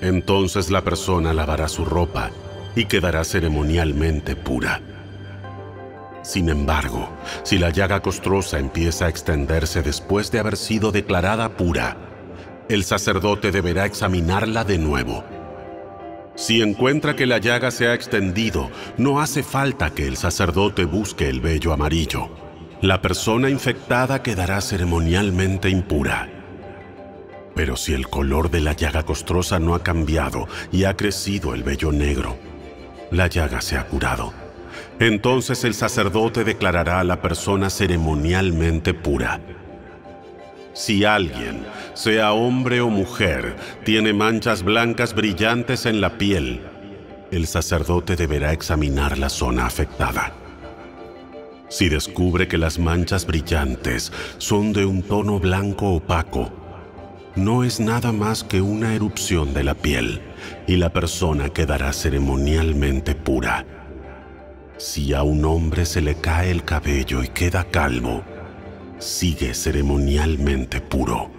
Entonces 0.00 0.70
la 0.70 0.82
persona 0.82 1.34
lavará 1.34 1.68
su 1.68 1.84
ropa 1.84 2.30
y 2.76 2.84
quedará 2.84 3.24
ceremonialmente 3.24 4.36
pura. 4.36 4.80
Sin 6.22 6.48
embargo, 6.48 7.08
si 7.42 7.58
la 7.58 7.70
llaga 7.70 8.00
costrosa 8.00 8.58
empieza 8.58 9.06
a 9.06 9.08
extenderse 9.08 9.82
después 9.82 10.30
de 10.30 10.38
haber 10.38 10.56
sido 10.56 10.92
declarada 10.92 11.56
pura, 11.56 11.96
el 12.68 12.84
sacerdote 12.84 13.50
deberá 13.50 13.86
examinarla 13.86 14.62
de 14.62 14.78
nuevo 14.78 15.24
si 16.38 16.62
encuentra 16.62 17.16
que 17.16 17.26
la 17.26 17.38
llaga 17.38 17.72
se 17.72 17.88
ha 17.88 17.94
extendido, 17.94 18.70
no 18.96 19.20
hace 19.20 19.42
falta 19.42 19.90
que 19.90 20.06
el 20.06 20.16
sacerdote 20.16 20.84
busque 20.84 21.28
el 21.28 21.40
vello 21.40 21.72
amarillo. 21.72 22.30
La 22.80 23.02
persona 23.02 23.50
infectada 23.50 24.22
quedará 24.22 24.60
ceremonialmente 24.60 25.68
impura. 25.68 26.28
Pero 27.56 27.74
si 27.76 27.92
el 27.92 28.08
color 28.08 28.52
de 28.52 28.60
la 28.60 28.72
llaga 28.74 29.02
costrosa 29.02 29.58
no 29.58 29.74
ha 29.74 29.82
cambiado 29.82 30.46
y 30.70 30.84
ha 30.84 30.96
crecido 30.96 31.54
el 31.54 31.64
vello 31.64 31.90
negro, 31.90 32.36
la 33.10 33.26
llaga 33.26 33.60
se 33.60 33.76
ha 33.76 33.88
curado. 33.88 34.32
Entonces 35.00 35.64
el 35.64 35.74
sacerdote 35.74 36.44
declarará 36.44 37.00
a 37.00 37.04
la 37.04 37.20
persona 37.20 37.68
ceremonialmente 37.68 38.94
pura. 38.94 39.40
Si 40.78 41.04
alguien, 41.04 41.66
sea 41.94 42.32
hombre 42.32 42.80
o 42.80 42.88
mujer, 42.88 43.56
tiene 43.84 44.12
manchas 44.12 44.62
blancas 44.62 45.12
brillantes 45.12 45.86
en 45.86 46.00
la 46.00 46.18
piel, 46.18 46.60
el 47.32 47.48
sacerdote 47.48 48.14
deberá 48.14 48.52
examinar 48.52 49.18
la 49.18 49.28
zona 49.28 49.66
afectada. 49.66 50.32
Si 51.68 51.88
descubre 51.88 52.46
que 52.46 52.58
las 52.58 52.78
manchas 52.78 53.26
brillantes 53.26 54.12
son 54.38 54.72
de 54.72 54.86
un 54.86 55.02
tono 55.02 55.40
blanco 55.40 55.94
opaco, 55.94 56.52
no 57.34 57.64
es 57.64 57.80
nada 57.80 58.12
más 58.12 58.44
que 58.44 58.62
una 58.62 58.94
erupción 58.94 59.54
de 59.54 59.64
la 59.64 59.74
piel 59.74 60.20
y 60.68 60.76
la 60.76 60.92
persona 60.92 61.48
quedará 61.48 61.92
ceremonialmente 61.92 63.16
pura. 63.16 63.66
Si 64.76 65.12
a 65.12 65.24
un 65.24 65.44
hombre 65.44 65.84
se 65.84 66.02
le 66.02 66.14
cae 66.14 66.52
el 66.52 66.62
cabello 66.62 67.24
y 67.24 67.28
queda 67.30 67.64
calvo, 67.64 68.22
sigue 68.98 69.54
ceremonialmente 69.54 70.80
puro. 70.80 71.30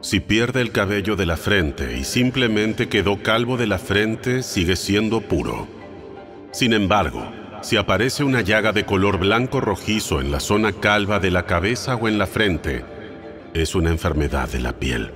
Si 0.00 0.20
pierde 0.20 0.60
el 0.60 0.72
cabello 0.72 1.16
de 1.16 1.26
la 1.26 1.36
frente 1.36 1.96
y 1.96 2.04
simplemente 2.04 2.88
quedó 2.88 3.22
calvo 3.22 3.56
de 3.56 3.66
la 3.66 3.78
frente, 3.78 4.42
sigue 4.42 4.76
siendo 4.76 5.20
puro. 5.22 5.66
Sin 6.52 6.72
embargo, 6.72 7.26
si 7.62 7.76
aparece 7.76 8.24
una 8.24 8.42
llaga 8.42 8.72
de 8.72 8.84
color 8.84 9.18
blanco 9.18 9.60
rojizo 9.60 10.20
en 10.20 10.30
la 10.30 10.40
zona 10.40 10.72
calva 10.72 11.20
de 11.20 11.30
la 11.30 11.46
cabeza 11.46 11.96
o 11.96 12.08
en 12.08 12.18
la 12.18 12.26
frente, 12.26 12.84
es 13.54 13.74
una 13.74 13.90
enfermedad 13.90 14.48
de 14.48 14.60
la 14.60 14.74
piel. 14.74 15.12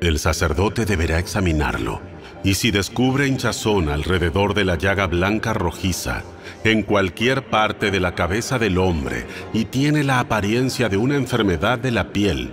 El 0.00 0.18
sacerdote 0.18 0.84
deberá 0.84 1.18
examinarlo 1.18 2.07
y 2.44 2.54
si 2.54 2.70
descubre 2.70 3.26
hinchazón 3.26 3.88
alrededor 3.88 4.54
de 4.54 4.64
la 4.64 4.76
llaga 4.76 5.06
blanca 5.06 5.52
rojiza, 5.52 6.22
en 6.64 6.82
cualquier 6.82 7.46
parte 7.46 7.90
de 7.90 8.00
la 8.00 8.14
cabeza 8.14 8.58
del 8.58 8.78
hombre 8.78 9.26
y 9.52 9.66
tiene 9.66 10.04
la 10.04 10.20
apariencia 10.20 10.88
de 10.88 10.96
una 10.96 11.16
enfermedad 11.16 11.78
de 11.78 11.90
la 11.90 12.12
piel, 12.12 12.50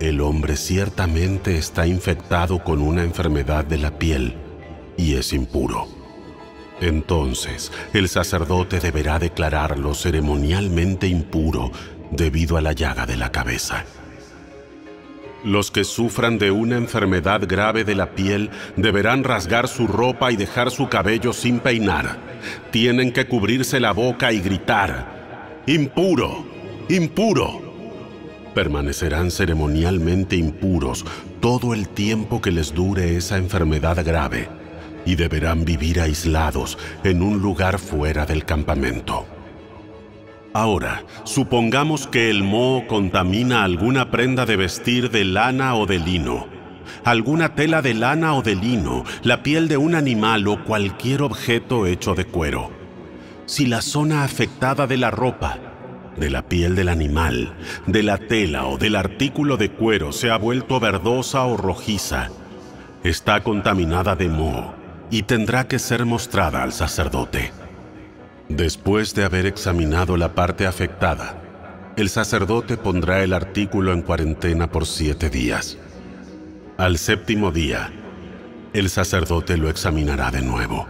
el 0.00 0.20
hombre 0.20 0.56
ciertamente 0.56 1.56
está 1.56 1.86
infectado 1.86 2.64
con 2.64 2.80
una 2.80 3.04
enfermedad 3.04 3.64
de 3.64 3.78
la 3.78 3.98
piel 3.98 4.34
y 4.96 5.14
es 5.14 5.32
impuro. 5.32 5.86
Entonces, 6.80 7.70
el 7.92 8.08
sacerdote 8.08 8.80
deberá 8.80 9.20
declararlo 9.20 9.94
ceremonialmente 9.94 11.06
impuro 11.06 11.70
debido 12.10 12.56
a 12.56 12.60
la 12.60 12.72
llaga 12.72 13.06
de 13.06 13.16
la 13.16 13.30
cabeza. 13.30 13.84
Los 15.44 15.72
que 15.72 15.82
sufran 15.82 16.38
de 16.38 16.52
una 16.52 16.76
enfermedad 16.76 17.42
grave 17.48 17.84
de 17.84 17.96
la 17.96 18.10
piel 18.10 18.50
deberán 18.76 19.24
rasgar 19.24 19.66
su 19.66 19.88
ropa 19.88 20.30
y 20.30 20.36
dejar 20.36 20.70
su 20.70 20.88
cabello 20.88 21.32
sin 21.32 21.58
peinar. 21.58 22.18
Tienen 22.70 23.12
que 23.12 23.26
cubrirse 23.26 23.80
la 23.80 23.92
boca 23.92 24.32
y 24.32 24.40
gritar, 24.40 25.62
impuro, 25.66 26.46
impuro. 26.88 27.60
Permanecerán 28.54 29.30
ceremonialmente 29.30 30.36
impuros 30.36 31.04
todo 31.40 31.74
el 31.74 31.88
tiempo 31.88 32.40
que 32.40 32.52
les 32.52 32.72
dure 32.72 33.16
esa 33.16 33.36
enfermedad 33.36 34.04
grave 34.04 34.48
y 35.04 35.16
deberán 35.16 35.64
vivir 35.64 36.00
aislados 36.00 36.78
en 37.02 37.22
un 37.22 37.42
lugar 37.42 37.80
fuera 37.80 38.26
del 38.26 38.44
campamento. 38.44 39.26
Ahora, 40.54 41.04
supongamos 41.24 42.06
que 42.06 42.28
el 42.28 42.42
moho 42.42 42.86
contamina 42.86 43.64
alguna 43.64 44.10
prenda 44.10 44.44
de 44.44 44.56
vestir 44.56 45.10
de 45.10 45.24
lana 45.24 45.74
o 45.76 45.86
de 45.86 45.98
lino, 45.98 46.46
alguna 47.04 47.54
tela 47.54 47.80
de 47.80 47.94
lana 47.94 48.34
o 48.34 48.42
de 48.42 48.54
lino, 48.54 49.04
la 49.22 49.42
piel 49.42 49.66
de 49.66 49.78
un 49.78 49.94
animal 49.94 50.46
o 50.48 50.62
cualquier 50.62 51.22
objeto 51.22 51.86
hecho 51.86 52.14
de 52.14 52.26
cuero. 52.26 52.70
Si 53.46 53.64
la 53.64 53.80
zona 53.80 54.24
afectada 54.24 54.86
de 54.86 54.98
la 54.98 55.10
ropa, 55.10 55.58
de 56.18 56.28
la 56.28 56.42
piel 56.42 56.76
del 56.76 56.90
animal, 56.90 57.54
de 57.86 58.02
la 58.02 58.18
tela 58.18 58.66
o 58.66 58.76
del 58.76 58.96
artículo 58.96 59.56
de 59.56 59.70
cuero 59.70 60.12
se 60.12 60.30
ha 60.30 60.36
vuelto 60.36 60.80
verdosa 60.80 61.44
o 61.44 61.56
rojiza, 61.56 62.28
está 63.02 63.42
contaminada 63.42 64.16
de 64.16 64.28
moho 64.28 64.74
y 65.10 65.22
tendrá 65.22 65.66
que 65.66 65.78
ser 65.78 66.04
mostrada 66.04 66.62
al 66.62 66.72
sacerdote. 66.72 67.61
Después 68.56 69.14
de 69.14 69.24
haber 69.24 69.46
examinado 69.46 70.18
la 70.18 70.34
parte 70.34 70.66
afectada, 70.66 71.42
el 71.96 72.10
sacerdote 72.10 72.76
pondrá 72.76 73.22
el 73.22 73.32
artículo 73.32 73.94
en 73.94 74.02
cuarentena 74.02 74.70
por 74.70 74.84
siete 74.84 75.30
días. 75.30 75.78
Al 76.76 76.98
séptimo 76.98 77.50
día, 77.50 77.90
el 78.74 78.90
sacerdote 78.90 79.56
lo 79.56 79.70
examinará 79.70 80.30
de 80.30 80.42
nuevo. 80.42 80.86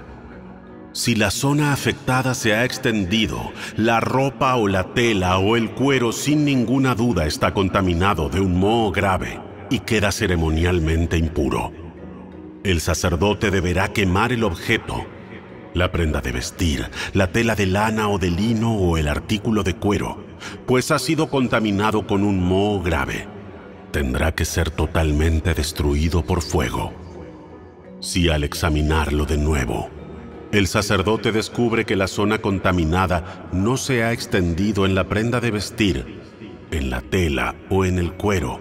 Si 0.93 1.15
la 1.15 1.31
zona 1.31 1.73
afectada 1.73 2.35
se 2.35 2.53
ha 2.53 2.65
extendido, 2.65 3.53
la 3.77 4.01
ropa 4.01 4.57
o 4.57 4.67
la 4.67 4.93
tela 4.93 5.39
o 5.39 5.57
el 5.57 5.71
cuero 5.71 6.11
sin 6.11 6.45
ninguna 6.45 6.97
duda 6.97 7.27
está 7.27 7.55
contaminado 7.55 8.29
de 8.29 8.41
un 8.41 8.59
moho 8.59 8.91
grave 8.91 9.41
y 9.71 9.79
queda 9.79 10.11
ceremonialmente 10.11 11.17
impuro. 11.17 11.73
El 12.65 12.81
sacerdote 12.81 13.53
deberá 13.53 13.93
quemar 13.93 14.33
el 14.33 14.43
objeto, 14.43 15.07
la 15.75 15.91
prenda 15.91 16.21
de 16.21 16.33
vestir, 16.33 16.91
la 17.13 17.33
tela 17.33 17.55
de 17.55 17.67
lana 17.67 18.09
o 18.09 18.19
de 18.19 18.31
lino 18.31 18.75
o 18.75 18.99
el 18.99 19.09
artículo 19.09 19.63
de 19.63 19.75
cuero, 19.75 20.25
pues 20.67 20.91
ha 20.91 20.99
sido 20.99 21.29
contaminado 21.29 22.07
con 22.07 22.25
un 22.25 22.43
moho 22.43 22.83
grave. 22.83 23.27
Tendrá 23.91 24.35
que 24.35 24.45
ser 24.45 24.71
totalmente 24.71 25.55
destruido 25.55 26.23
por 26.23 26.43
fuego. 26.43 26.93
Si 28.01 28.29
al 28.29 28.45
examinarlo 28.45 29.27
de 29.27 29.39
nuevo, 29.39 29.91
el 30.51 30.67
sacerdote 30.67 31.33
descubre 31.33 31.85
que 31.85 31.97
la 31.97 32.09
zona 32.09 32.39
contaminada 32.39 33.49
no 33.53 33.77
se 33.77 34.03
ha 34.03 34.13
extendido 34.13 34.85
en 34.85 34.95
la 34.95 35.09
prenda 35.09 35.41
de 35.41 35.51
vestir, 35.51 36.21
en 36.71 36.91
la 36.91 37.01
tela 37.01 37.55
o 37.71 37.85
en 37.85 37.99
el 37.99 38.13
cuero. 38.13 38.61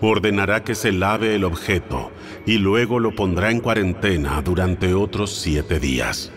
Ordenará 0.00 0.62
que 0.62 0.74
se 0.74 0.92
lave 0.92 1.34
el 1.34 1.44
objeto 1.44 2.12
y 2.44 2.58
luego 2.58 3.00
lo 3.00 3.14
pondrá 3.14 3.50
en 3.50 3.60
cuarentena 3.60 4.40
durante 4.42 4.94
otros 4.94 5.34
siete 5.34 5.80
días. 5.80 6.30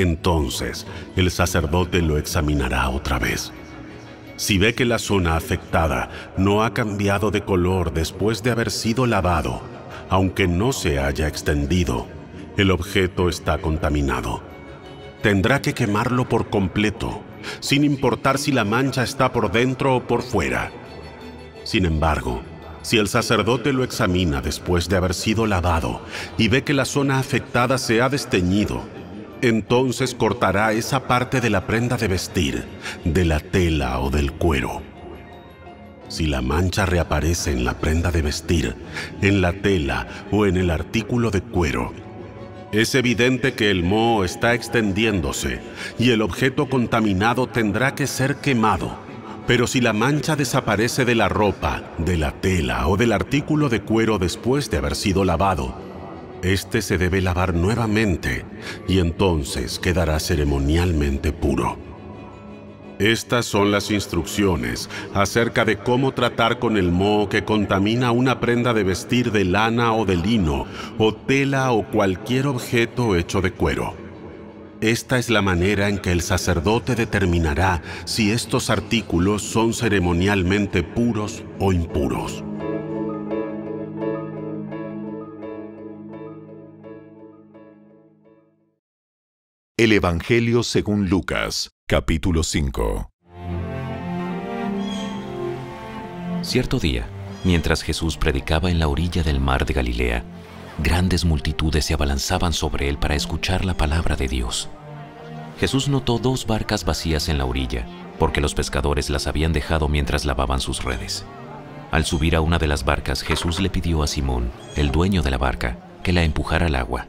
Entonces 0.00 0.86
el 1.16 1.28
sacerdote 1.32 2.02
lo 2.02 2.18
examinará 2.18 2.88
otra 2.88 3.18
vez. 3.18 3.52
Si 4.36 4.56
ve 4.56 4.72
que 4.72 4.84
la 4.84 5.00
zona 5.00 5.36
afectada 5.36 6.08
no 6.36 6.62
ha 6.62 6.72
cambiado 6.72 7.32
de 7.32 7.42
color 7.42 7.92
después 7.92 8.44
de 8.44 8.52
haber 8.52 8.70
sido 8.70 9.06
lavado, 9.06 9.60
aunque 10.08 10.46
no 10.46 10.72
se 10.72 11.00
haya 11.00 11.26
extendido, 11.26 12.06
el 12.56 12.70
objeto 12.70 13.28
está 13.28 13.58
contaminado. 13.58 14.40
Tendrá 15.20 15.60
que 15.60 15.74
quemarlo 15.74 16.28
por 16.28 16.48
completo, 16.48 17.22
sin 17.58 17.82
importar 17.82 18.38
si 18.38 18.52
la 18.52 18.64
mancha 18.64 19.02
está 19.02 19.32
por 19.32 19.50
dentro 19.50 19.96
o 19.96 20.06
por 20.06 20.22
fuera. 20.22 20.70
Sin 21.64 21.84
embargo, 21.86 22.42
si 22.82 22.98
el 22.98 23.08
sacerdote 23.08 23.72
lo 23.72 23.82
examina 23.82 24.40
después 24.40 24.88
de 24.88 24.96
haber 24.96 25.14
sido 25.14 25.44
lavado 25.44 26.00
y 26.38 26.46
ve 26.46 26.62
que 26.62 26.72
la 26.72 26.84
zona 26.84 27.18
afectada 27.18 27.78
se 27.78 28.00
ha 28.00 28.08
desteñido, 28.08 28.84
entonces 29.42 30.14
cortará 30.14 30.72
esa 30.72 31.06
parte 31.06 31.40
de 31.40 31.50
la 31.50 31.66
prenda 31.66 31.96
de 31.96 32.08
vestir, 32.08 32.64
de 33.04 33.24
la 33.24 33.40
tela 33.40 34.00
o 34.00 34.10
del 34.10 34.32
cuero. 34.32 34.82
Si 36.08 36.26
la 36.26 36.40
mancha 36.40 36.86
reaparece 36.86 37.52
en 37.52 37.64
la 37.64 37.74
prenda 37.74 38.10
de 38.10 38.22
vestir, 38.22 38.74
en 39.20 39.40
la 39.40 39.52
tela 39.52 40.06
o 40.30 40.46
en 40.46 40.56
el 40.56 40.70
artículo 40.70 41.30
de 41.30 41.42
cuero, 41.42 41.92
es 42.72 42.94
evidente 42.94 43.54
que 43.54 43.70
el 43.70 43.82
moho 43.82 44.24
está 44.24 44.54
extendiéndose 44.54 45.60
y 45.98 46.10
el 46.10 46.20
objeto 46.20 46.68
contaminado 46.68 47.46
tendrá 47.46 47.94
que 47.94 48.06
ser 48.06 48.36
quemado. 48.36 48.98
Pero 49.46 49.66
si 49.66 49.80
la 49.80 49.94
mancha 49.94 50.36
desaparece 50.36 51.06
de 51.06 51.14
la 51.14 51.30
ropa, 51.30 51.82
de 51.96 52.18
la 52.18 52.32
tela 52.32 52.86
o 52.86 52.98
del 52.98 53.12
artículo 53.12 53.70
de 53.70 53.80
cuero 53.80 54.18
después 54.18 54.70
de 54.70 54.76
haber 54.76 54.94
sido 54.94 55.24
lavado, 55.24 55.87
este 56.42 56.82
se 56.82 56.98
debe 56.98 57.20
lavar 57.20 57.54
nuevamente 57.54 58.44
y 58.86 58.98
entonces 58.98 59.78
quedará 59.78 60.20
ceremonialmente 60.20 61.32
puro. 61.32 61.78
Estas 62.98 63.46
son 63.46 63.70
las 63.70 63.92
instrucciones 63.92 64.90
acerca 65.14 65.64
de 65.64 65.78
cómo 65.78 66.12
tratar 66.12 66.58
con 66.58 66.76
el 66.76 66.90
moho 66.90 67.28
que 67.28 67.44
contamina 67.44 68.10
una 68.10 68.40
prenda 68.40 68.74
de 68.74 68.82
vestir 68.82 69.30
de 69.30 69.44
lana 69.44 69.92
o 69.92 70.04
de 70.04 70.16
lino, 70.16 70.66
o 70.98 71.14
tela 71.14 71.70
o 71.70 71.86
cualquier 71.86 72.48
objeto 72.48 73.14
hecho 73.14 73.40
de 73.40 73.52
cuero. 73.52 73.94
Esta 74.80 75.18
es 75.18 75.30
la 75.30 75.42
manera 75.42 75.88
en 75.88 75.98
que 75.98 76.10
el 76.10 76.22
sacerdote 76.22 76.96
determinará 76.96 77.82
si 78.04 78.32
estos 78.32 78.68
artículos 78.68 79.42
son 79.42 79.74
ceremonialmente 79.74 80.82
puros 80.82 81.44
o 81.60 81.72
impuros. 81.72 82.44
El 89.78 89.92
Evangelio 89.92 90.64
según 90.64 91.08
Lucas, 91.08 91.70
capítulo 91.86 92.42
5. 92.42 93.12
Cierto 96.42 96.80
día, 96.80 97.06
mientras 97.44 97.82
Jesús 97.82 98.16
predicaba 98.16 98.72
en 98.72 98.80
la 98.80 98.88
orilla 98.88 99.22
del 99.22 99.38
mar 99.38 99.66
de 99.66 99.74
Galilea, 99.74 100.24
grandes 100.78 101.24
multitudes 101.24 101.84
se 101.84 101.94
abalanzaban 101.94 102.52
sobre 102.52 102.88
él 102.88 102.98
para 102.98 103.14
escuchar 103.14 103.64
la 103.64 103.74
palabra 103.74 104.16
de 104.16 104.26
Dios. 104.26 104.68
Jesús 105.60 105.86
notó 105.86 106.18
dos 106.18 106.44
barcas 106.44 106.84
vacías 106.84 107.28
en 107.28 107.38
la 107.38 107.44
orilla, 107.44 107.86
porque 108.18 108.40
los 108.40 108.54
pescadores 108.54 109.10
las 109.10 109.28
habían 109.28 109.52
dejado 109.52 109.86
mientras 109.86 110.24
lavaban 110.24 110.58
sus 110.58 110.82
redes. 110.82 111.24
Al 111.92 112.04
subir 112.04 112.34
a 112.34 112.40
una 112.40 112.58
de 112.58 112.66
las 112.66 112.84
barcas, 112.84 113.22
Jesús 113.22 113.60
le 113.60 113.70
pidió 113.70 114.02
a 114.02 114.08
Simón, 114.08 114.50
el 114.74 114.90
dueño 114.90 115.22
de 115.22 115.30
la 115.30 115.38
barca, 115.38 115.78
que 116.02 116.12
la 116.12 116.24
empujara 116.24 116.66
al 116.66 116.74
agua. 116.74 117.06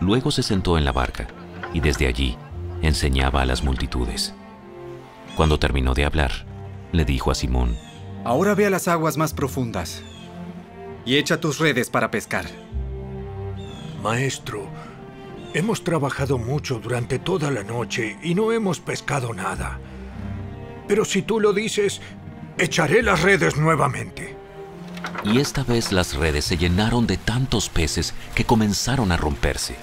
Luego 0.00 0.30
se 0.30 0.42
sentó 0.42 0.76
en 0.76 0.84
la 0.84 0.92
barca 0.92 1.28
y 1.72 1.80
desde 1.80 2.06
allí 2.06 2.36
enseñaba 2.82 3.42
a 3.42 3.46
las 3.46 3.62
multitudes. 3.62 4.34
Cuando 5.36 5.58
terminó 5.58 5.94
de 5.94 6.04
hablar, 6.04 6.46
le 6.92 7.04
dijo 7.04 7.30
a 7.30 7.34
Simón, 7.34 7.76
Ahora 8.24 8.54
ve 8.54 8.66
a 8.66 8.70
las 8.70 8.86
aguas 8.86 9.16
más 9.16 9.32
profundas 9.32 10.02
y 11.04 11.16
echa 11.16 11.40
tus 11.40 11.58
redes 11.58 11.90
para 11.90 12.10
pescar. 12.10 12.46
Maestro, 14.02 14.68
hemos 15.54 15.82
trabajado 15.84 16.38
mucho 16.38 16.78
durante 16.78 17.18
toda 17.18 17.50
la 17.50 17.62
noche 17.62 18.18
y 18.22 18.34
no 18.34 18.52
hemos 18.52 18.80
pescado 18.80 19.32
nada. 19.32 19.80
Pero 20.86 21.04
si 21.04 21.22
tú 21.22 21.40
lo 21.40 21.52
dices, 21.52 22.00
echaré 22.58 23.02
las 23.02 23.22
redes 23.22 23.56
nuevamente. 23.56 24.36
Y 25.24 25.38
esta 25.38 25.64
vez 25.64 25.92
las 25.92 26.14
redes 26.14 26.44
se 26.44 26.56
llenaron 26.56 27.06
de 27.06 27.16
tantos 27.16 27.68
peces 27.68 28.14
que 28.34 28.44
comenzaron 28.44 29.12
a 29.12 29.16
romperse. 29.16 29.76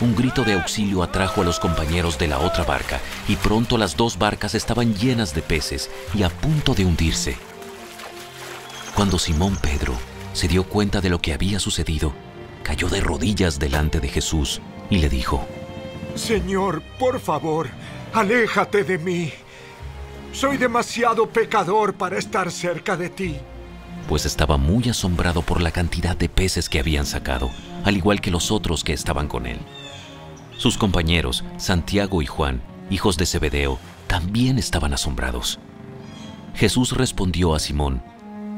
Un 0.00 0.14
grito 0.14 0.44
de 0.44 0.52
auxilio 0.52 1.02
atrajo 1.02 1.42
a 1.42 1.44
los 1.44 1.58
compañeros 1.58 2.18
de 2.18 2.28
la 2.28 2.38
otra 2.38 2.62
barca 2.62 3.00
y 3.26 3.34
pronto 3.34 3.76
las 3.76 3.96
dos 3.96 4.16
barcas 4.16 4.54
estaban 4.54 4.94
llenas 4.94 5.34
de 5.34 5.42
peces 5.42 5.90
y 6.14 6.22
a 6.22 6.28
punto 6.28 6.72
de 6.74 6.84
hundirse. 6.84 7.36
Cuando 8.94 9.18
Simón 9.18 9.56
Pedro 9.56 9.94
se 10.34 10.46
dio 10.46 10.62
cuenta 10.62 11.00
de 11.00 11.10
lo 11.10 11.20
que 11.20 11.32
había 11.32 11.58
sucedido, 11.58 12.12
cayó 12.62 12.88
de 12.88 13.00
rodillas 13.00 13.58
delante 13.58 13.98
de 13.98 14.08
Jesús 14.08 14.60
y 14.88 14.98
le 14.98 15.08
dijo, 15.08 15.44
Señor, 16.14 16.80
por 17.00 17.18
favor, 17.18 17.68
aléjate 18.12 18.84
de 18.84 18.98
mí. 18.98 19.32
Soy 20.32 20.58
demasiado 20.58 21.28
pecador 21.28 21.94
para 21.94 22.18
estar 22.18 22.52
cerca 22.52 22.96
de 22.96 23.08
ti. 23.08 23.36
Pues 24.08 24.26
estaba 24.26 24.58
muy 24.58 24.88
asombrado 24.88 25.42
por 25.42 25.60
la 25.60 25.72
cantidad 25.72 26.16
de 26.16 26.28
peces 26.28 26.68
que 26.68 26.78
habían 26.78 27.04
sacado, 27.04 27.50
al 27.84 27.96
igual 27.96 28.20
que 28.20 28.30
los 28.30 28.52
otros 28.52 28.84
que 28.84 28.92
estaban 28.92 29.26
con 29.26 29.46
él. 29.46 29.58
Sus 30.58 30.76
compañeros, 30.76 31.44
Santiago 31.56 32.20
y 32.20 32.26
Juan, 32.26 32.60
hijos 32.90 33.16
de 33.16 33.26
Zebedeo, 33.26 33.78
también 34.08 34.58
estaban 34.58 34.92
asombrados. 34.92 35.60
Jesús 36.56 36.96
respondió 36.96 37.54
a 37.54 37.60
Simón, 37.60 38.02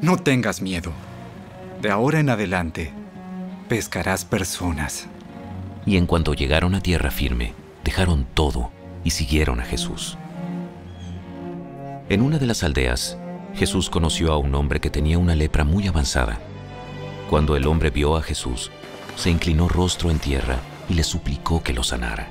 No 0.00 0.16
tengas 0.16 0.62
miedo. 0.62 0.92
De 1.82 1.90
ahora 1.90 2.18
en 2.18 2.30
adelante, 2.30 2.90
pescarás 3.68 4.24
personas. 4.24 5.08
Y 5.84 5.98
en 5.98 6.06
cuanto 6.06 6.32
llegaron 6.32 6.74
a 6.74 6.80
tierra 6.80 7.10
firme, 7.10 7.52
dejaron 7.84 8.26
todo 8.32 8.70
y 9.04 9.10
siguieron 9.10 9.60
a 9.60 9.64
Jesús. 9.64 10.16
En 12.08 12.22
una 12.22 12.38
de 12.38 12.46
las 12.46 12.62
aldeas, 12.62 13.18
Jesús 13.54 13.90
conoció 13.90 14.32
a 14.32 14.38
un 14.38 14.54
hombre 14.54 14.80
que 14.80 14.88
tenía 14.88 15.18
una 15.18 15.34
lepra 15.34 15.64
muy 15.64 15.86
avanzada. 15.86 16.40
Cuando 17.28 17.56
el 17.56 17.66
hombre 17.66 17.90
vio 17.90 18.16
a 18.16 18.22
Jesús, 18.22 18.70
se 19.16 19.28
inclinó 19.28 19.68
rostro 19.68 20.10
en 20.10 20.18
tierra 20.18 20.60
y 20.90 20.94
le 20.94 21.05
suplicó 21.05 21.62
que 21.62 21.72
lo 21.72 21.85
sanara. 21.85 22.29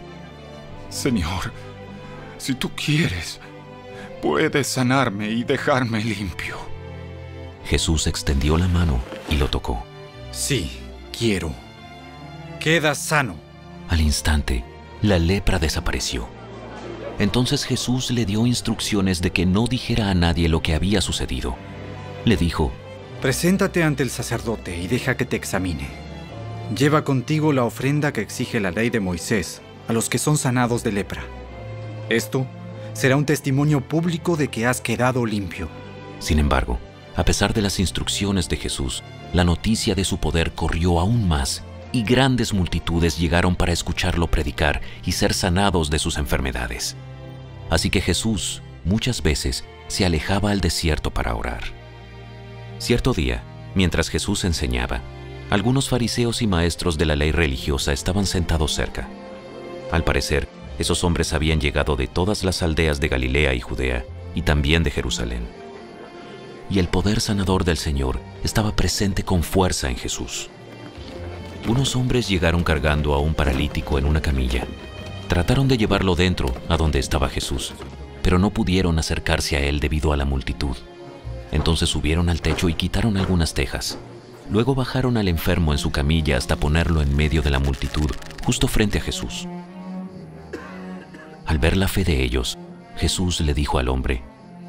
Señor, 0.90 1.54
si 2.38 2.54
tú 2.56 2.70
quieres, 2.76 3.40
puedes 4.22 4.68
sanarme 4.68 5.30
y 5.30 5.44
dejarme 5.44 6.04
limpio. 6.04 6.58
Jesús 7.66 8.06
extendió 8.06 8.58
la 8.58 8.68
mano 8.68 9.00
y 9.30 9.38
lo 9.38 9.50
tocó. 9.50 9.84
Sí, 10.32 10.78
quiero. 11.18 11.54
Queda 12.60 12.96
sano. 12.96 13.36
Al 13.88 14.02
instante, 14.02 14.66
la 15.02 15.20
lepra 15.20 15.58
desapareció. 15.58 16.28
Entonces 17.18 17.64
Jesús 17.64 18.12
le 18.12 18.26
dio 18.26 18.46
instrucciones 18.46 19.22
de 19.22 19.32
que 19.32 19.46
no 19.46 19.68
dijera 19.68 20.10
a 20.10 20.16
nadie 20.16 20.50
lo 20.50 20.62
que 20.62 20.76
había 20.76 21.02
sucedido. 21.02 21.56
Le 22.26 22.36
dijo, 22.36 22.72
Preséntate 23.22 23.84
ante 23.84 24.04
el 24.04 24.10
sacerdote 24.10 24.78
y 24.78 24.88
deja 24.88 25.16
que 25.16 25.26
te 25.26 25.36
examine. 25.36 25.88
Lleva 26.76 27.04
contigo 27.04 27.52
la 27.52 27.64
ofrenda 27.64 28.14
que 28.14 28.22
exige 28.22 28.60
la 28.60 28.70
ley 28.70 28.92
de 28.92 29.00
Moisés 29.00 29.62
a 29.88 29.94
los 29.94 30.08
que 30.08 30.20
son 30.20 30.38
sanados 30.38 30.84
de 30.84 30.92
lepra. 30.92 31.24
Esto 32.10 32.46
será 32.94 33.16
un 33.16 33.26
testimonio 33.26 33.82
público 33.82 34.38
de 34.38 34.50
que 34.50 34.68
has 34.68 34.80
quedado 34.80 35.26
limpio. 35.26 35.68
Sin 36.20 36.38
embargo, 36.38 36.78
a 37.16 37.26
pesar 37.26 37.56
de 37.56 37.64
las 37.64 37.80
instrucciones 37.80 38.50
de 38.50 38.58
Jesús, 38.58 39.04
la 39.34 39.44
noticia 39.44 39.96
de 39.96 40.04
su 40.04 40.20
poder 40.20 40.52
corrió 40.52 41.00
aún 41.00 41.28
más 41.28 41.64
y 41.92 42.04
grandes 42.04 42.54
multitudes 42.54 43.18
llegaron 43.18 43.56
para 43.56 43.74
escucharlo 43.74 44.28
predicar 44.28 44.82
y 45.04 45.14
ser 45.14 45.34
sanados 45.34 45.90
de 45.90 45.98
sus 45.98 46.18
enfermedades. 46.18 46.96
Así 47.72 47.90
que 47.90 48.02
Jesús 48.02 48.62
muchas 48.86 49.24
veces 49.24 49.64
se 49.88 50.06
alejaba 50.06 50.52
al 50.52 50.62
desierto 50.62 51.10
para 51.10 51.34
orar. 51.34 51.64
Cierto 52.78 53.14
día, 53.14 53.44
mientras 53.74 54.10
Jesús 54.10 54.44
enseñaba, 54.46 55.02
algunos 55.50 55.90
fariseos 55.90 56.42
y 56.42 56.48
maestros 56.48 56.98
de 56.98 57.06
la 57.06 57.16
ley 57.16 57.32
religiosa 57.32 57.92
estaban 57.92 58.26
sentados 58.26 58.74
cerca. 58.74 59.08
Al 59.92 60.04
parecer, 60.04 60.48
esos 60.78 61.04
hombres 61.04 61.34
habían 61.34 61.60
llegado 61.60 61.96
de 61.96 62.08
todas 62.08 62.44
las 62.44 62.62
aldeas 62.62 63.00
de 63.00 63.08
Galilea 63.08 63.54
y 63.56 63.60
Judea 63.60 64.06
y 64.36 64.44
también 64.44 64.84
de 64.84 64.92
Jerusalén. 64.92 65.48
Y 66.70 66.78
el 66.78 66.88
poder 66.88 67.20
sanador 67.20 67.64
del 67.64 67.78
Señor 67.78 68.20
estaba 68.44 68.76
presente 68.76 69.24
con 69.24 69.42
fuerza 69.42 69.90
en 69.90 69.98
Jesús. 69.98 70.50
Unos 71.68 71.96
hombres 71.96 72.30
llegaron 72.30 72.64
cargando 72.64 73.16
a 73.16 73.20
un 73.20 73.34
paralítico 73.34 73.98
en 73.98 74.06
una 74.06 74.22
camilla. 74.22 74.66
Trataron 75.28 75.68
de 75.68 75.78
llevarlo 75.78 76.16
dentro, 76.16 76.54
a 76.70 76.78
donde 76.78 77.00
estaba 77.00 77.28
Jesús, 77.28 77.74
pero 78.22 78.38
no 78.38 78.52
pudieron 78.52 79.00
acercarse 79.00 79.58
a 79.58 79.62
él 79.62 79.80
debido 79.80 80.14
a 80.14 80.18
la 80.18 80.26
multitud. 80.26 80.78
Entonces 81.52 81.90
subieron 81.90 82.30
al 82.30 82.42
techo 82.42 82.70
y 82.70 82.76
quitaron 82.76 83.18
algunas 83.18 83.56
tejas. 83.56 83.98
Luego 84.50 84.74
bajaron 84.74 85.18
al 85.18 85.28
enfermo 85.28 85.72
en 85.74 85.78
su 85.78 85.92
camilla 85.92 86.38
hasta 86.38 86.56
ponerlo 86.56 87.02
en 87.02 87.16
medio 87.16 87.42
de 87.42 87.52
la 87.52 87.60
multitud, 87.60 88.10
justo 88.44 88.68
frente 88.68 88.98
a 88.98 89.02
Jesús. 89.02 89.48
Al 91.46 91.60
ver 91.60 91.78
la 91.78 91.88
fe 91.88 92.04
de 92.04 92.24
ellos, 92.24 92.58
Jesús 92.98 93.42
le 93.42 93.54
dijo 93.54 93.78
al 93.78 93.90
hombre, 93.90 94.24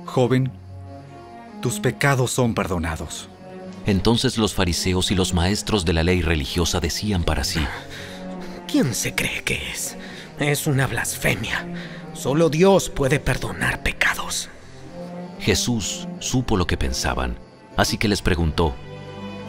Joven, 0.04 0.52
tus 1.62 1.80
pecados 1.80 2.30
son 2.30 2.54
perdonados. 2.54 3.28
Entonces 3.86 4.36
los 4.36 4.54
fariseos 4.54 5.10
y 5.10 5.14
los 5.14 5.32
maestros 5.32 5.84
de 5.84 5.94
la 5.94 6.02
ley 6.02 6.20
religiosa 6.20 6.80
decían 6.80 7.24
para 7.24 7.44
sí, 7.44 7.60
¿Quién 8.68 8.94
se 8.94 9.14
cree 9.14 9.42
que 9.42 9.70
es? 9.70 9.96
Es 10.38 10.66
una 10.66 10.86
blasfemia. 10.86 11.66
Solo 12.12 12.50
Dios 12.50 12.90
puede 12.90 13.18
perdonar 13.18 13.82
pecados. 13.82 14.48
Jesús 15.40 16.06
supo 16.18 16.56
lo 16.56 16.66
que 16.66 16.76
pensaban, 16.76 17.38
así 17.76 17.96
que 17.96 18.08
les 18.08 18.20
preguntó, 18.20 18.74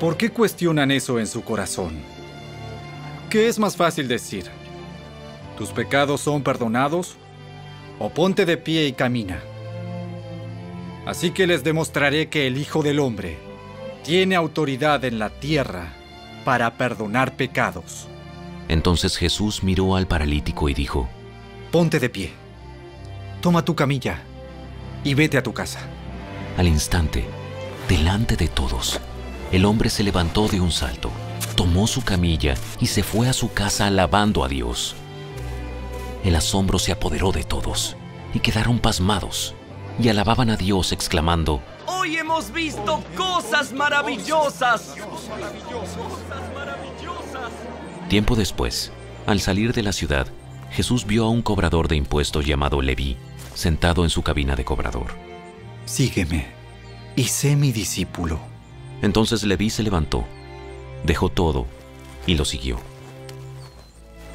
¿Por 0.02 0.18
qué 0.18 0.32
cuestionan 0.32 0.90
eso 0.90 1.20
en 1.20 1.28
su 1.28 1.44
corazón? 1.44 1.94
¿Qué 3.30 3.48
es 3.48 3.60
más 3.60 3.78
fácil 3.78 4.08
decir? 4.08 4.46
¿Tus 5.60 5.70
pecados 5.70 6.22
son 6.22 6.42
perdonados? 6.42 7.18
¿O 8.00 8.10
ponte 8.10 8.48
de 8.48 8.58
pie 8.58 8.88
y 8.88 8.94
camina? 8.94 9.44
Así 11.06 11.30
que 11.30 11.46
les 11.46 11.64
demostraré 11.64 12.30
que 12.30 12.48
el 12.48 12.58
Hijo 12.58 12.82
del 12.82 13.00
Hombre 13.00 13.38
tiene 14.04 14.36
autoridad 14.36 15.06
en 15.06 15.20
la 15.20 15.30
tierra 15.30 15.94
para 16.46 16.80
perdonar 16.80 17.36
pecados. 17.36 18.08
Entonces 18.70 19.16
Jesús 19.16 19.62
miró 19.62 19.96
al 19.96 20.08
paralítico 20.08 20.68
y 20.68 20.74
dijo, 20.74 21.08
Ponte 21.72 22.00
de 22.00 22.10
pie, 22.10 22.32
toma 23.40 23.64
tu 23.64 23.76
camilla 23.76 24.24
y 25.04 25.14
vete 25.14 25.38
a 25.38 25.44
tu 25.44 25.54
casa. 25.54 25.82
Al 26.58 26.68
instante, 26.68 27.24
delante 27.88 28.36
de 28.36 28.48
todos, 28.48 29.00
el 29.52 29.66
hombre 29.66 29.90
se 29.90 30.04
levantó 30.04 30.48
de 30.48 30.62
un 30.62 30.72
salto, 30.72 31.12
tomó 31.56 31.88
su 31.88 32.02
camilla 32.04 32.56
y 32.80 32.88
se 32.88 33.04
fue 33.04 33.28
a 33.28 33.34
su 33.34 33.52
casa 33.54 33.88
alabando 33.88 34.44
a 34.44 34.48
Dios. 34.48 34.96
El 36.24 36.36
asombro 36.36 36.80
se 36.80 36.92
apoderó 36.92 37.32
de 37.32 37.44
todos 37.44 37.98
y 38.34 38.40
quedaron 38.40 38.80
pasmados 38.80 39.56
y 40.00 40.08
alababan 40.10 40.50
a 40.50 40.56
Dios 40.56 40.92
exclamando, 40.92 41.62
Hoy 41.86 42.16
hemos 42.16 42.52
visto 42.52 43.04
cosas 43.18 43.74
maravillosas. 43.74 44.96
Tiempo 48.08 48.36
después, 48.36 48.92
al 49.28 49.42
salir 49.42 49.74
de 49.74 49.84
la 49.84 49.92
ciudad, 49.92 50.28
Jesús 50.72 51.06
vio 51.06 51.26
a 51.26 51.30
un 51.30 51.42
cobrador 51.42 51.88
de 51.88 51.98
impuestos 51.98 52.46
llamado 52.46 52.82
Leví, 52.82 53.18
sentado 53.54 54.04
en 54.04 54.10
su 54.10 54.22
cabina 54.22 54.56
de 54.56 54.64
cobrador. 54.64 55.12
Sígueme 55.86 56.48
y 57.16 57.26
sé 57.26 57.56
mi 57.56 57.72
discípulo. 57.72 58.51
Entonces 59.02 59.44
Leví 59.44 59.70
se 59.70 59.84
levantó, 59.84 60.26
dejó 61.04 61.30
todo 61.30 61.66
y 62.28 62.36
lo 62.36 62.46
siguió. 62.46 62.78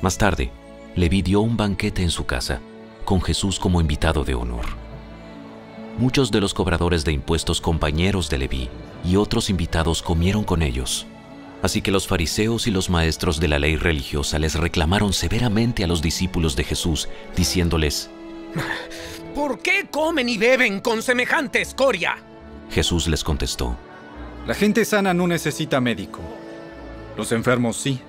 Más 0.02 0.18
tarde, 0.18 0.50
Leví 0.94 1.22
dio 1.22 1.40
un 1.40 1.56
banquete 1.56 2.02
en 2.02 2.10
su 2.10 2.26
casa, 2.26 2.60
con 3.04 3.20
Jesús 3.20 3.58
como 3.58 3.80
invitado 3.80 4.24
de 4.24 4.34
honor. 4.34 4.64
Muchos 5.98 6.30
de 6.30 6.40
los 6.40 6.52
cobradores 6.52 7.04
de 7.04 7.12
impuestos 7.12 7.60
compañeros 7.60 8.28
de 8.28 8.38
Leví 8.38 8.68
y 9.04 9.16
otros 9.16 9.48
invitados 9.48 10.02
comieron 10.02 10.44
con 10.44 10.62
ellos. 10.62 11.06
Así 11.62 11.80
que 11.80 11.90
los 11.90 12.06
fariseos 12.06 12.66
y 12.66 12.70
los 12.70 12.90
maestros 12.90 13.40
de 13.40 13.48
la 13.48 13.58
ley 13.58 13.76
religiosa 13.76 14.38
les 14.38 14.54
reclamaron 14.54 15.12
severamente 15.12 15.84
a 15.84 15.86
los 15.86 16.02
discípulos 16.02 16.54
de 16.54 16.64
Jesús, 16.64 17.08
diciéndoles, 17.34 18.10
¿Por 19.34 19.60
qué 19.60 19.86
comen 19.90 20.28
y 20.28 20.36
beben 20.38 20.80
con 20.80 21.02
semejante 21.02 21.62
escoria? 21.62 22.16
Jesús 22.70 23.06
les 23.06 23.24
contestó, 23.24 23.76
La 24.46 24.54
gente 24.54 24.84
sana 24.84 25.12
no 25.12 25.26
necesita 25.26 25.80
médico. 25.80 26.20
Los 27.16 27.32
enfermos 27.32 27.76
sí. 27.76 28.00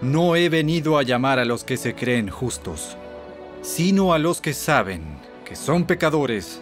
No 0.00 0.36
he 0.36 0.48
venido 0.48 0.96
a 0.96 1.02
llamar 1.02 1.40
a 1.40 1.44
los 1.44 1.64
que 1.64 1.76
se 1.76 1.96
creen 1.96 2.30
justos, 2.30 2.96
sino 3.62 4.12
a 4.12 4.18
los 4.18 4.40
que 4.40 4.54
saben 4.54 5.02
que 5.44 5.56
son 5.56 5.86
pecadores 5.86 6.60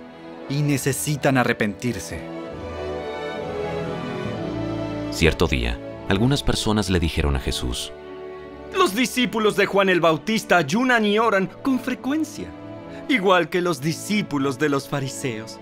y 0.49 0.63
necesitan 0.63 1.37
arrepentirse. 1.37 2.21
Cierto 5.11 5.47
día, 5.47 5.79
algunas 6.09 6.43
personas 6.43 6.89
le 6.89 7.01
dijeron 7.01 7.37
a 7.37 7.41
Jesús, 7.41 7.93
Los 8.75 8.95
discípulos 8.95 9.55
de 9.55 9.67
Juan 9.67 9.91
el 9.91 10.01
Bautista 10.01 10.57
ayunan 10.57 11.05
y 11.05 11.19
oran 11.19 11.51
con 11.63 11.79
frecuencia, 11.79 12.49
igual 13.09 13.51
que 13.51 13.61
los 13.61 13.83
discípulos 13.83 14.59
de 14.59 14.71
los 14.71 14.89
fariseos. 14.89 15.61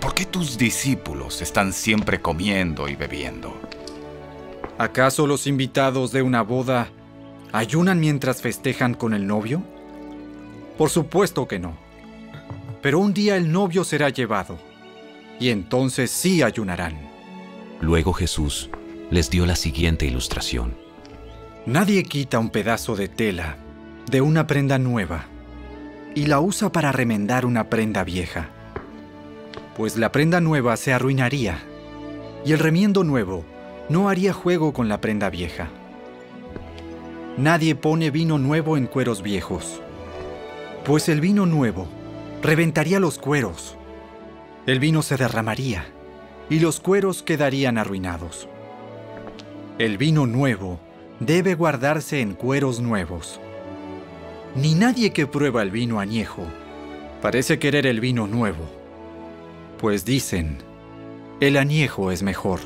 ¿Por 0.00 0.14
qué 0.14 0.24
tus 0.24 0.56
discípulos 0.56 1.42
están 1.42 1.72
siempre 1.72 2.20
comiendo 2.20 2.88
y 2.88 2.96
bebiendo? 2.96 3.60
¿Acaso 4.78 5.26
los 5.26 5.46
invitados 5.46 6.10
de 6.10 6.22
una 6.22 6.40
boda 6.40 6.88
ayunan 7.52 8.00
mientras 8.00 8.40
festejan 8.40 8.94
con 8.94 9.12
el 9.12 9.26
novio? 9.26 9.62
Por 10.78 10.88
supuesto 10.88 11.46
que 11.46 11.58
no. 11.58 11.76
Pero 12.80 12.98
un 12.98 13.12
día 13.12 13.36
el 13.36 13.52
novio 13.52 13.84
será 13.84 14.08
llevado, 14.08 14.58
y 15.38 15.50
entonces 15.50 16.10
sí 16.10 16.42
ayunarán. 16.42 16.96
Luego 17.80 18.14
Jesús 18.14 18.70
les 19.10 19.28
dio 19.28 19.44
la 19.44 19.56
siguiente 19.56 20.06
ilustración. 20.06 20.74
Nadie 21.66 22.04
quita 22.04 22.38
un 22.38 22.48
pedazo 22.48 22.96
de 22.96 23.08
tela 23.08 23.58
de 24.10 24.22
una 24.22 24.46
prenda 24.46 24.78
nueva 24.78 25.26
y 26.14 26.26
la 26.26 26.40
usa 26.40 26.72
para 26.72 26.90
remendar 26.90 27.44
una 27.44 27.68
prenda 27.68 28.02
vieja, 28.02 28.48
pues 29.76 29.96
la 29.96 30.12
prenda 30.12 30.40
nueva 30.40 30.76
se 30.76 30.92
arruinaría 30.92 31.58
y 32.44 32.52
el 32.52 32.58
remiendo 32.58 33.04
nuevo 33.04 33.44
no 33.88 34.08
haría 34.08 34.32
juego 34.32 34.72
con 34.72 34.88
la 34.88 35.00
prenda 35.00 35.30
vieja. 35.30 35.68
Nadie 37.36 37.74
pone 37.74 38.10
vino 38.10 38.38
nuevo 38.38 38.76
en 38.76 38.86
cueros 38.86 39.22
viejos, 39.22 39.80
pues 40.84 41.08
el 41.08 41.20
vino 41.20 41.46
nuevo 41.46 41.88
reventaría 42.42 43.00
los 43.00 43.18
cueros. 43.18 43.76
El 44.66 44.78
vino 44.78 45.02
se 45.02 45.16
derramaría 45.16 45.86
y 46.48 46.60
los 46.60 46.80
cueros 46.80 47.22
quedarían 47.22 47.78
arruinados. 47.78 48.48
El 49.78 49.96
vino 49.96 50.26
nuevo 50.26 50.78
debe 51.20 51.54
guardarse 51.54 52.20
en 52.20 52.34
cueros 52.34 52.80
nuevos. 52.80 53.40
Ni 54.54 54.74
nadie 54.74 55.12
que 55.12 55.26
prueba 55.26 55.62
el 55.62 55.70
vino 55.70 56.00
añejo 56.00 56.44
parece 57.22 57.58
querer 57.58 57.86
el 57.86 58.00
vino 58.00 58.26
nuevo, 58.26 58.79
pues 59.80 60.04
dicen, 60.04 60.58
el 61.40 61.56
añejo 61.56 62.10
es 62.10 62.22
mejor. 62.22 62.60